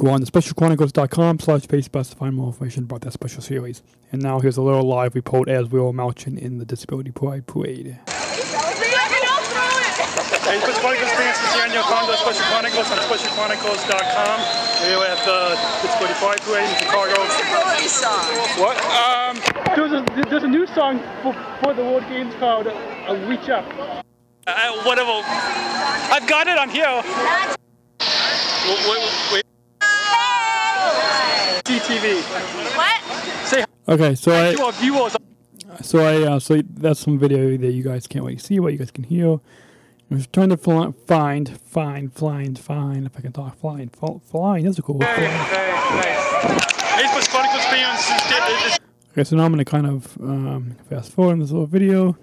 [0.00, 3.82] Go on to specialchronicles.com slash pacebus to find more information about that special series.
[4.12, 7.46] And now here's a little live report as we were marching in the Disability Pride
[7.46, 7.98] Parade.
[8.08, 8.16] Hey,
[10.56, 14.40] Special Chronicles fans, this is Daniel Condo, Special Chronicles on specialchronicles.com.
[14.88, 17.22] Here we have the Disability Pride Parade in Chicago.
[17.28, 18.24] Disability song.
[18.56, 18.80] What?
[18.96, 19.36] Um,
[19.76, 22.72] There's a, there's a new song for, for the World Games called uh,
[23.28, 23.66] Reach Up.
[24.46, 25.20] uh, whatever.
[25.28, 27.02] I've got it on here.
[28.66, 29.44] Wait, wait, wait.
[31.90, 32.76] CTV.
[32.76, 33.46] What?
[33.46, 35.16] Say Okay, so I to our viewers.
[35.82, 38.72] so I uh, so that's some video that you guys can't wait to see, what
[38.72, 39.40] you guys can hear.
[40.10, 43.06] I was trying to fl- find, find, find, find.
[43.06, 44.64] If I can talk, flying, Fl- flying.
[44.64, 45.06] That's a cool word.
[45.06, 48.78] Hey, hey, Special Chronicles fans, this is-
[49.12, 52.16] Okay, so now I'm gonna kind of um, fast forward in this little video.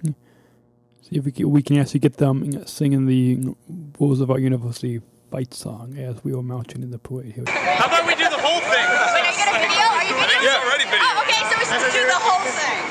[1.02, 3.56] See if we can, we can actually get them singing the
[4.00, 5.02] Roosevelt University
[5.32, 7.44] fight song as we were marching in the parade here.
[7.48, 9.17] How about we do the whole thing?
[9.48, 9.88] Wait, are video?
[9.88, 10.44] Are you videoing?
[10.44, 11.08] Yeah, already video.
[11.08, 12.84] Oh, okay, so we should do the whole thing.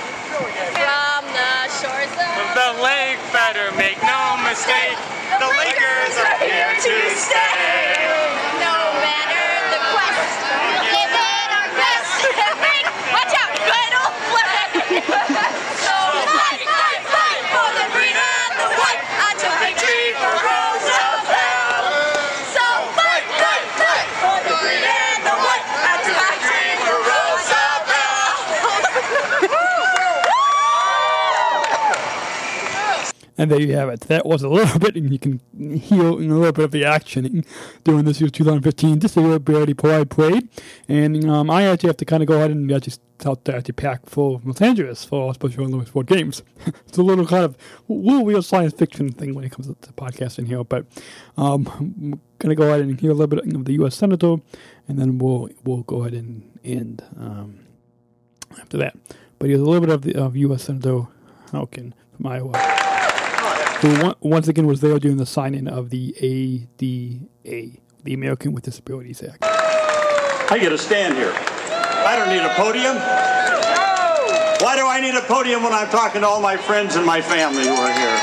[0.72, 4.96] From the shores of The lake better make no mistake.
[5.36, 8.08] The Lakers are here to stay.
[8.56, 8.72] No
[9.04, 12.24] matter the quest, we'll give it our best.
[12.64, 14.68] Big, watch out, good old flag.
[15.84, 21.84] so fight, fight, fight for the green and the white until victory for Roosevelt.
[22.56, 22.64] So
[22.96, 28.44] fight, fight, fight for the green and the white until victory for Roosevelt.
[33.38, 34.00] And there you have it.
[34.02, 35.40] That was a little bit, and you can
[35.78, 37.44] hear a little bit of the action
[37.84, 40.48] during this year's 2015 Disability Pride Parade.
[40.88, 43.72] And um, I actually have to kind of go ahead and actually start to actually
[43.72, 46.42] pack for Los Angeles for Special Olympics Sport Games.
[46.86, 47.56] it's a little kind of
[47.88, 50.86] little weird science fiction thing when it comes to podcasting here, but
[51.36, 53.96] um, I'm going to go ahead and hear a little bit of the U.S.
[53.96, 54.36] Senator,
[54.88, 57.60] and then we'll we'll go ahead and end um,
[58.58, 58.96] after that.
[59.38, 60.64] But here's a little bit of the of U.S.
[60.64, 61.06] Senator
[61.52, 62.95] Harkin from Iowa
[63.80, 69.22] who once again was there during the signing of the ADA, the American with Disabilities
[69.22, 69.44] Act.
[69.44, 71.32] I get a stand here.
[71.34, 72.96] I don't need a podium.
[74.64, 77.20] Why do I need a podium when I'm talking to all my friends and my
[77.20, 78.18] family who are here?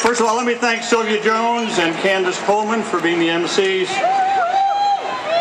[0.00, 3.88] First of all, let me thank Sylvia Jones and Candace Coleman for being the MCs.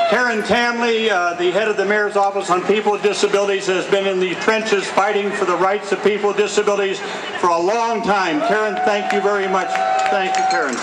[0.10, 4.06] Karen Tamley, uh, the head of the Mayor's Office on People with Disabilities, has been
[4.06, 7.00] in the trenches fighting for the rights of people with disabilities
[7.40, 8.40] for a long time.
[8.48, 9.68] Karen, thank you very much.
[10.12, 10.76] Thank you, Karen.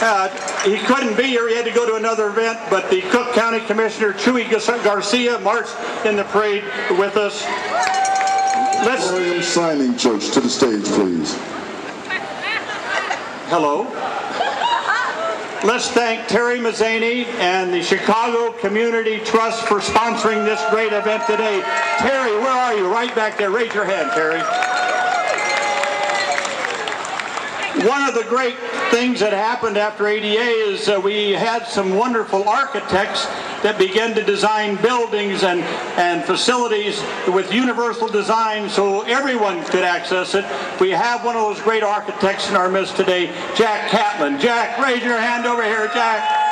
[0.00, 0.28] Uh,
[0.64, 1.48] he couldn't be here.
[1.48, 4.50] He had to go to another event, but the Cook County Commissioner, Chuy
[4.82, 6.64] Garcia, marched in the parade
[6.98, 7.44] with us.
[8.84, 9.10] Let's...
[9.12, 11.34] William Signing Church to the stage, please.
[13.48, 13.84] Hello.
[15.62, 21.62] Let's thank Terry Mazany and the Chicago Community Trust for sponsoring this great event today.
[21.98, 22.92] Terry, where are you?
[22.92, 23.50] Right back there.
[23.50, 24.40] Raise your hand, Terry.
[27.88, 28.56] One of the great
[28.90, 33.26] things that happened after ADA is uh, we had some wonderful architects
[33.64, 35.60] that began to design buildings and,
[35.96, 40.44] and facilities with universal design so everyone could access it.
[40.78, 44.38] We have one of those great architects in our midst today, Jack Catlin.
[44.38, 46.42] Jack, raise your hand over here, Jack.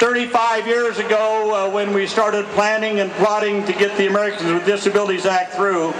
[0.00, 4.64] 35 years ago, uh, when we started planning and plotting to get the Americans with
[4.64, 5.92] Disabilities Act through,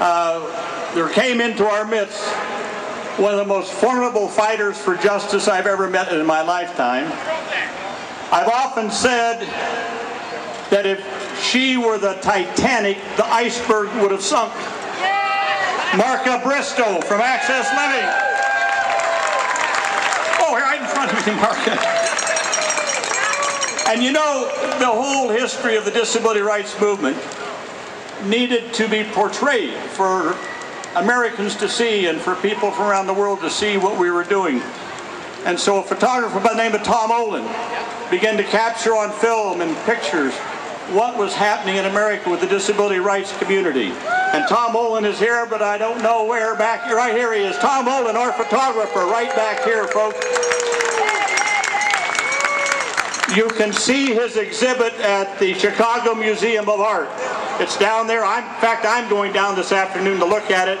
[0.00, 2.24] uh, there came into our midst
[3.18, 7.06] one of the most formidable fighters for justice I've ever met in my lifetime.
[8.30, 9.40] I've often said
[10.70, 11.02] that if
[11.42, 14.52] she were the Titanic, the iceberg would have sunk.
[15.96, 18.06] Marca Bristo from Access Living.
[20.40, 21.98] Oh, right in front of me, Marca.
[23.90, 24.48] And you know,
[24.78, 27.16] the whole history of the disability rights movement
[28.26, 30.36] needed to be portrayed for
[30.96, 34.24] Americans to see and for people from around the world to see what we were
[34.24, 34.60] doing.
[35.44, 37.44] And so a photographer by the name of Tom Olin
[38.10, 40.34] began to capture on film and pictures
[40.90, 43.92] what was happening in America with the disability rights community.
[44.32, 46.96] And Tom Olin is here, but I don't know where back here.
[46.96, 47.56] Right here he is.
[47.58, 50.18] Tom Olin, our photographer, right back here, folks.
[53.36, 57.08] You can see his exhibit at the Chicago Museum of Art.
[57.60, 58.24] It's down there.
[58.24, 60.78] I'm, in fact, I'm going down this afternoon to look at it.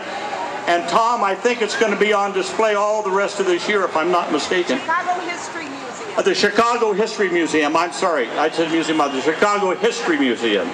[0.66, 3.68] And Tom, I think it's going to be on display all the rest of this
[3.68, 4.78] year, if I'm not mistaken.
[4.78, 6.18] Chicago History Museum.
[6.18, 7.76] At the Chicago History Museum.
[7.76, 10.68] I'm sorry, I said museum of the Chicago History Museum.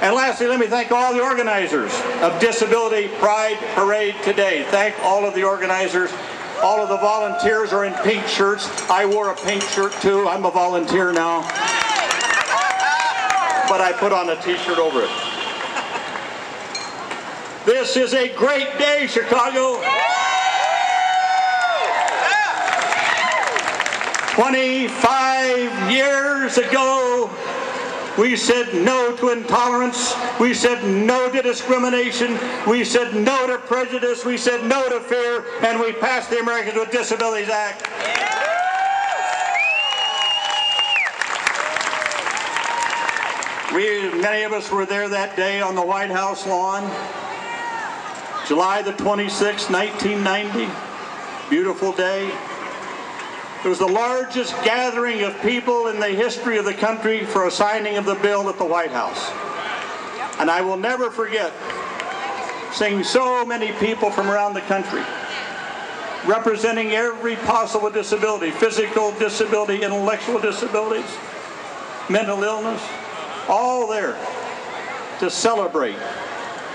[0.00, 4.64] And lastly, let me thank all the organizers of Disability Pride Parade today.
[4.70, 6.10] Thank all of the organizers.
[6.62, 8.68] All of the volunteers are in pink shirts.
[8.88, 10.28] I wore a pink shirt too.
[10.28, 11.40] I'm a volunteer now.
[13.68, 15.10] But I put on a t-shirt over it.
[17.66, 19.82] This is a great day, Chicago.
[24.34, 27.28] 25 years ago,
[28.18, 30.14] we said no to intolerance.
[30.38, 32.38] We said no to discrimination.
[32.68, 34.24] We said no to prejudice.
[34.24, 35.46] We said no to fear.
[35.62, 37.88] And we passed the Americans with Disabilities Act.
[43.74, 46.82] We, many of us were there that day on the White House lawn.
[48.46, 50.70] July the 26th, 1990.
[51.48, 52.30] Beautiful day.
[53.64, 57.50] It was the largest gathering of people in the history of the country for a
[57.50, 59.30] signing of the bill at the White House.
[60.40, 61.52] And I will never forget
[62.72, 65.02] seeing so many people from around the country
[66.26, 71.16] representing every possible disability, physical disability, intellectual disabilities,
[72.08, 72.82] mental illness,
[73.48, 74.16] all there
[75.18, 75.96] to celebrate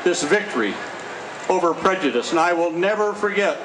[0.04, 0.74] this victory
[1.50, 2.32] over prejudice.
[2.32, 3.58] And I will never forget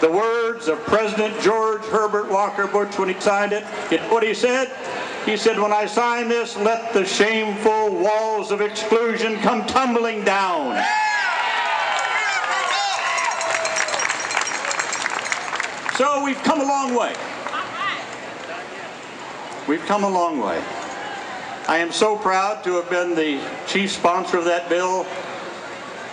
[0.00, 3.64] the words of President George Herbert Walker Bush when he signed it.
[3.90, 4.70] Know what he said?
[5.26, 10.82] He said, when I sign this, let the shameful walls of exclusion come tumbling down.
[15.96, 17.14] So we've come a long way.
[19.68, 20.62] We've come a long way.
[21.68, 25.06] I am so proud to have been the chief sponsor of that bill.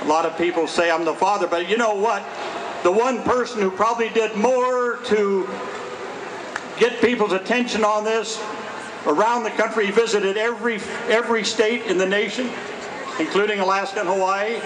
[0.02, 2.22] A lot of people say I'm the father, but you know what?
[2.88, 5.46] The one person who probably did more to
[6.80, 8.42] get people's attention on this
[9.06, 10.80] around the country, he visited every
[11.10, 12.50] every state in the nation,
[13.20, 14.62] including Alaska and Hawaii.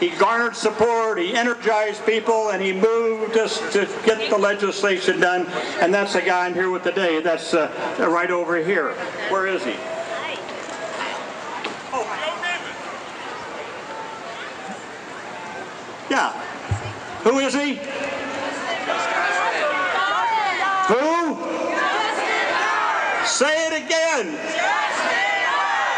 [0.00, 5.46] He garnered support, he energized people, and he moved us to get the legislation done.
[5.80, 7.22] And that's the guy I'm here with today.
[7.22, 7.70] That's uh,
[8.00, 8.90] right over here.
[9.30, 9.72] Where is he?
[16.10, 16.43] Yeah.
[17.24, 17.74] Who is he?
[20.86, 21.34] Who?
[23.26, 24.38] Say it again.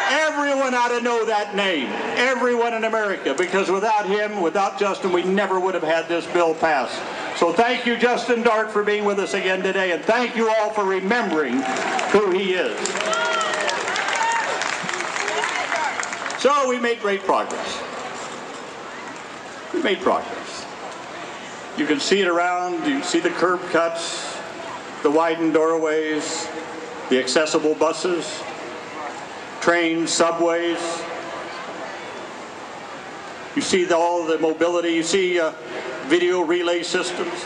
[0.08, 1.88] Everyone ought to know that name.
[2.16, 6.54] Everyone in America, because without him, without Justin, we never would have had this bill
[6.54, 6.96] passed.
[7.40, 10.70] So thank you, Justin Dart, for being with us again today, and thank you all
[10.70, 11.60] for remembering
[12.12, 12.78] who he is.
[16.40, 17.82] So we made great progress.
[19.74, 20.65] We made progress.
[21.76, 22.86] You can see it around.
[22.86, 24.36] You see the curb cuts,
[25.02, 26.48] the widened doorways,
[27.10, 28.42] the accessible buses,
[29.60, 30.78] trains, subways.
[33.54, 34.90] You see the, all the mobility.
[34.90, 35.52] You see uh,
[36.06, 37.44] video relay systems.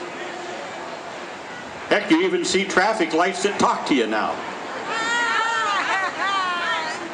[1.88, 4.36] Heck, you even see traffic lights that talk to you now.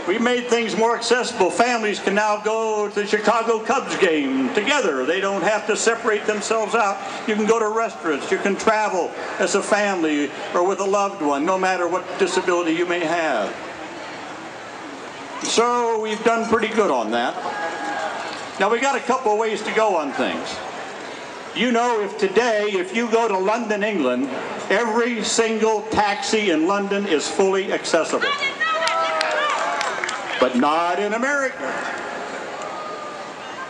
[0.07, 1.51] We made things more accessible.
[1.51, 5.05] Families can now go to the Chicago Cubs game together.
[5.05, 6.97] They don't have to separate themselves out.
[7.27, 8.31] You can go to restaurants.
[8.31, 12.73] You can travel as a family or with a loved one, no matter what disability
[12.73, 13.53] you may have.
[15.43, 17.35] So we've done pretty good on that.
[18.61, 20.57] Now we got a couple of ways to go on things.
[21.57, 24.29] You know, if today, if you go to London, England,
[24.71, 28.29] every single taxi in London is fully accessible
[30.41, 31.73] but not in America.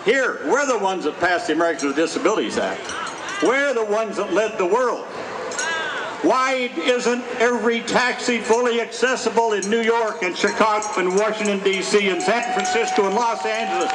[0.04, 2.80] Here, we're the ones that passed the Americans with Disabilities Act.
[3.42, 5.04] We're the ones that led the world.
[6.22, 12.08] Why isn't every taxi fully accessible in New York and Chicago and Washington, D.C.
[12.08, 13.92] and San Francisco and Los Angeles?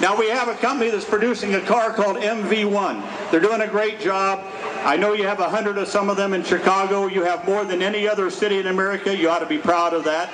[0.00, 3.30] Now we have a company that's producing a car called MV1.
[3.30, 4.44] They're doing a great job.
[4.84, 7.06] I know you have a hundred of some of them in Chicago.
[7.06, 9.16] You have more than any other city in America.
[9.16, 10.30] You ought to be proud of that.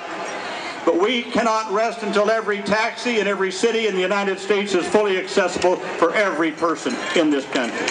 [0.85, 4.85] But we cannot rest until every taxi in every city in the United States is
[4.85, 7.87] fully accessible for every person in this country.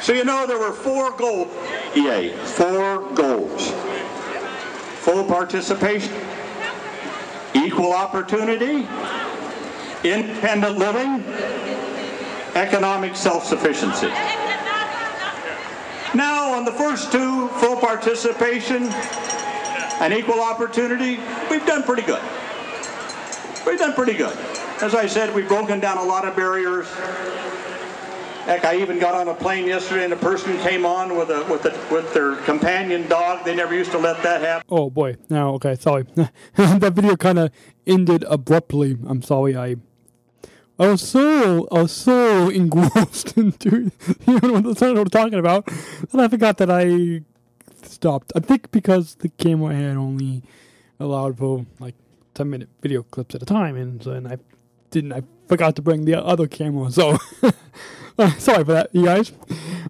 [0.00, 1.54] So you know there were four goals,
[1.94, 3.70] EA, four goals.
[5.00, 6.14] Full participation,
[7.54, 8.88] equal opportunity,
[10.04, 11.22] independent living,
[12.54, 14.08] economic self-sufficiency.
[16.14, 18.82] Now, the first two, full participation
[20.02, 21.18] and equal opportunity,
[21.50, 22.22] we've done pretty good.
[23.66, 24.36] We've done pretty good.
[24.82, 26.86] As I said, we've broken down a lot of barriers.
[28.44, 31.42] Heck, I even got on a plane yesterday and a person came on with a
[31.50, 33.46] with a with their companion dog.
[33.46, 34.66] They never used to let that happen.
[34.68, 35.16] Oh boy.
[35.30, 36.02] Now, okay, sorry.
[36.56, 37.50] that video kind of
[37.86, 38.98] ended abruptly.
[39.06, 39.56] I'm sorry.
[39.56, 39.76] I
[40.78, 43.90] I was so I was so engrossed into
[44.26, 47.22] you know what we're talking about that I forgot that I
[47.82, 48.32] stopped.
[48.36, 50.42] I think because the camera had only
[51.00, 51.94] allowed for like
[52.34, 54.38] ten minute video clips at a time, and so and I
[54.90, 55.12] didn't.
[55.12, 57.18] I forgot to bring the other camera, so
[58.38, 59.32] sorry for that, you guys.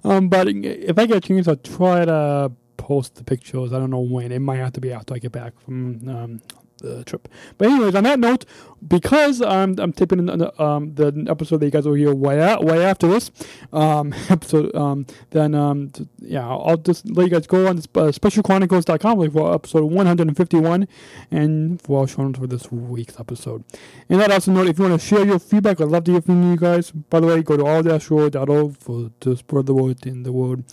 [0.04, 3.72] Um, but if I get a chance, I'll try to post the pictures.
[3.72, 4.32] I don't know when.
[4.32, 6.42] It might have to be after I get back from um,
[6.78, 7.28] the trip.
[7.56, 8.44] But anyways, on that note,
[8.86, 12.64] because I'm I'm taping the, um, the episode that you guys will hear way out,
[12.64, 13.30] way after this
[13.72, 19.30] um, episode, um, then um, yeah, I'll just let you guys go on uh, specialchronicles.com
[19.30, 20.88] for episode 151
[21.30, 23.64] and for our show for this week's episode.
[24.08, 26.20] And that also note, if you want to share your feedback, I'd love to hear
[26.20, 26.90] from you guys.
[26.90, 30.64] By the way, go to all-show.org for to spread the word in the world.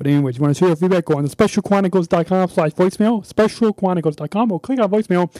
[0.00, 4.50] But anyways, you want to share your feedback, go on to specialchronicles.com slash voicemail, specialchronicles.com,
[4.50, 5.30] or click on voicemail,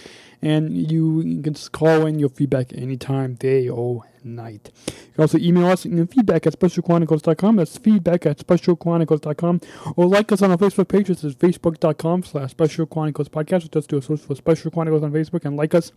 [0.42, 4.70] and you, can just call in your feedback anytime, day or night.
[4.86, 7.56] You can also email us in feedback at specialchronicles.com.
[7.56, 9.62] That's feedback at specialchronicles.com.
[9.96, 11.08] Or like us on our Facebook page.
[11.08, 13.70] This is facebook.com slash special chronicles podcast.
[13.70, 15.90] Just do a search for Special Chronicles on Facebook and like us.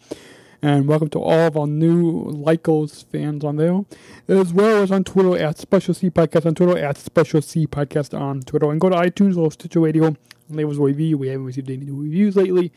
[0.64, 3.82] And welcome to all of our new Lycos fans on there,
[4.30, 8.18] as well as on Twitter at Special C Podcast on Twitter, at Special C Podcast
[8.18, 8.72] on Twitter.
[8.72, 11.18] And go to iTunes or Stitcher Radio and leave us a review.
[11.18, 12.72] We haven't received any new reviews lately.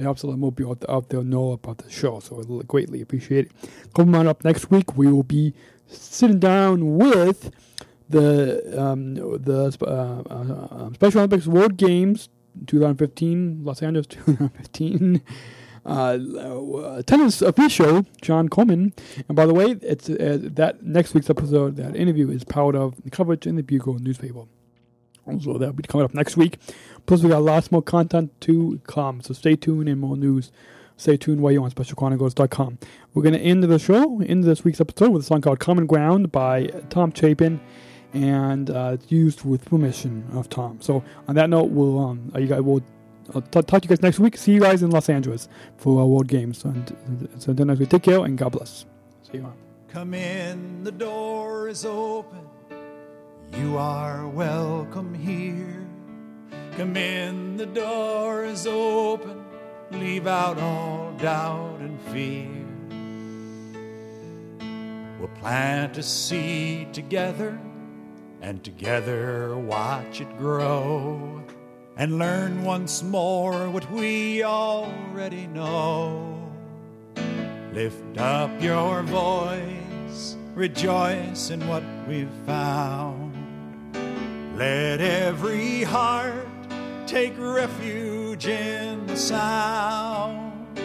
[0.00, 3.02] It helps a lot more people out there know about the show, so I greatly
[3.02, 3.52] appreciate it.
[3.94, 5.54] Coming on up next week, we will be
[5.86, 7.52] sitting down with
[8.08, 12.30] the um, the uh, uh, Special Olympics World Games
[12.66, 15.22] 2015, Los Angeles 2015
[15.84, 18.92] uh, tennis official John Coleman.
[19.28, 23.02] And by the way, it's uh, that next week's episode, that interview is part of
[23.02, 24.44] the coverage in the Bugle newspaper.
[25.26, 26.58] Also, that'll be coming up next week.
[27.06, 30.50] Plus, we got lots more content to come, so stay tuned and more news.
[30.96, 32.78] Stay tuned while you're on SpecialChronicles.com.
[33.14, 35.86] We're going to end the show, end this week's episode, with a song called Common
[35.86, 37.60] Ground by Tom Chapin
[38.12, 40.80] and uh, it's used with permission of Tom.
[40.80, 42.82] So on that note, we'll um, you guys will
[43.34, 44.36] I'll t- talk to you guys next week.
[44.36, 46.64] See you guys in Los Angeles for our World Games.
[46.64, 48.86] And so until next week, take care and God bless.
[49.30, 49.54] See you on.
[49.88, 52.40] Come in, the door is open.
[53.56, 55.86] You are welcome here.
[56.76, 59.44] Come in, the door is open.
[59.90, 62.48] Leave out all doubt and fear.
[65.18, 67.58] We'll plant a seed together
[68.40, 71.42] and together watch it grow
[71.98, 76.48] and learn once more what we already know.
[77.72, 83.34] Lift up your voice, rejoice in what we've found.
[84.56, 86.46] Let every heart
[87.06, 90.78] take refuge in the sound.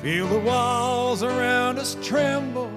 [0.00, 2.72] Feel the walls around us tremble,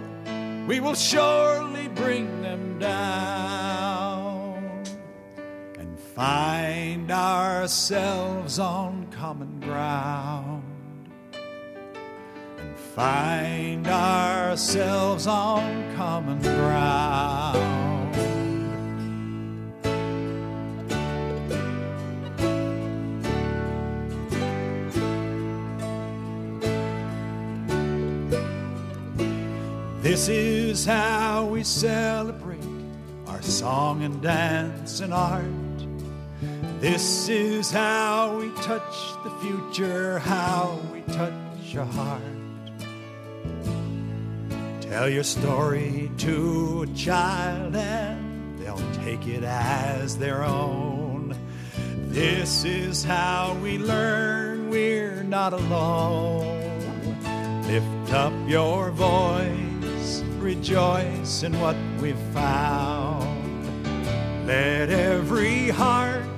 [0.67, 3.98] we will surely bring them down
[6.19, 10.61] find ourselves on common ground.
[12.57, 18.13] And find ourselves on common ground.
[30.01, 32.59] This is how we celebrate
[33.25, 35.68] our song and dance and art.
[36.79, 41.33] This is how we touch the future, how we touch
[41.73, 42.21] your heart.
[44.79, 51.35] Tell your story to a child and they'll take it as their own.
[52.07, 56.61] This is how we learn we're not alone.
[57.67, 63.27] Lift up your voice, rejoice in what we've found.
[64.47, 66.28] Let every heart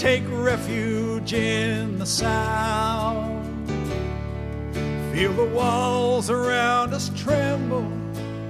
[0.00, 3.68] take refuge in the sound.
[5.12, 7.86] Feel the walls around us tremble,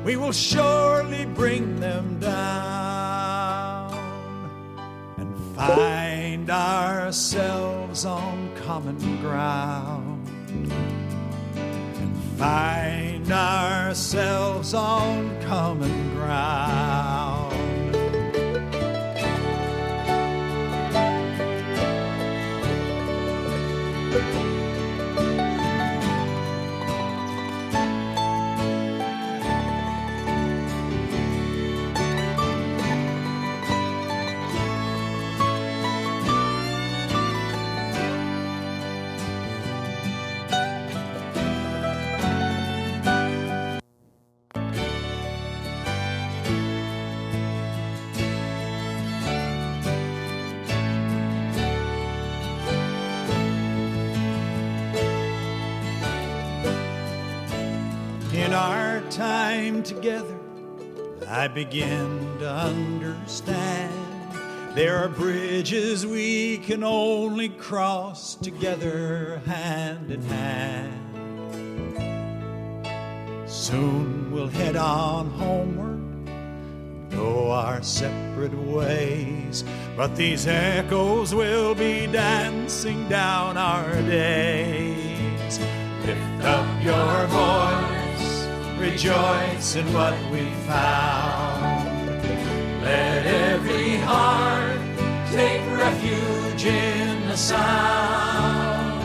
[0.05, 3.91] we will surely bring them down
[5.17, 10.31] and find ourselves on common ground
[11.57, 17.30] And find ourselves on common ground.
[60.01, 60.39] Together,
[61.29, 63.93] I begin to understand
[64.75, 70.97] there are bridges we can only cross together, hand in hand.
[73.47, 76.01] Soon we'll head on homeward,
[77.11, 79.65] go our separate ways,
[79.99, 85.59] but these echoes will be dancing down our days.
[86.07, 87.70] Lift up your voice,
[88.81, 91.85] rejoice in what we found.
[92.83, 94.81] Let every heart
[95.31, 99.05] take refuge in the sound.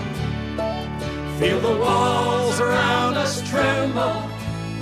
[1.40, 4.24] Feel the walls around us tremble,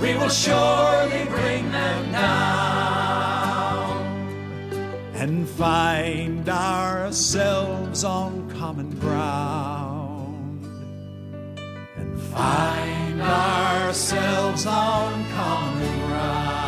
[0.00, 2.94] we will surely bring them down
[5.14, 9.83] and find ourselves on common ground
[12.34, 16.64] find ourselves on common ground.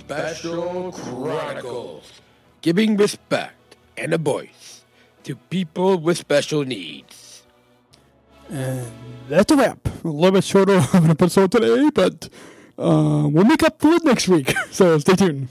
[0.00, 2.12] Special Chronicles,
[2.60, 4.84] giving respect and a voice
[5.24, 7.07] to people with special needs.
[8.50, 8.92] And
[9.28, 9.78] that's a wrap.
[10.04, 12.28] A little bit shorter of an episode today, but
[12.78, 14.54] uh, we'll make up for it next week.
[14.70, 15.48] so stay tuned.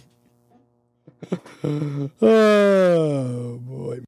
[2.22, 4.00] oh boy.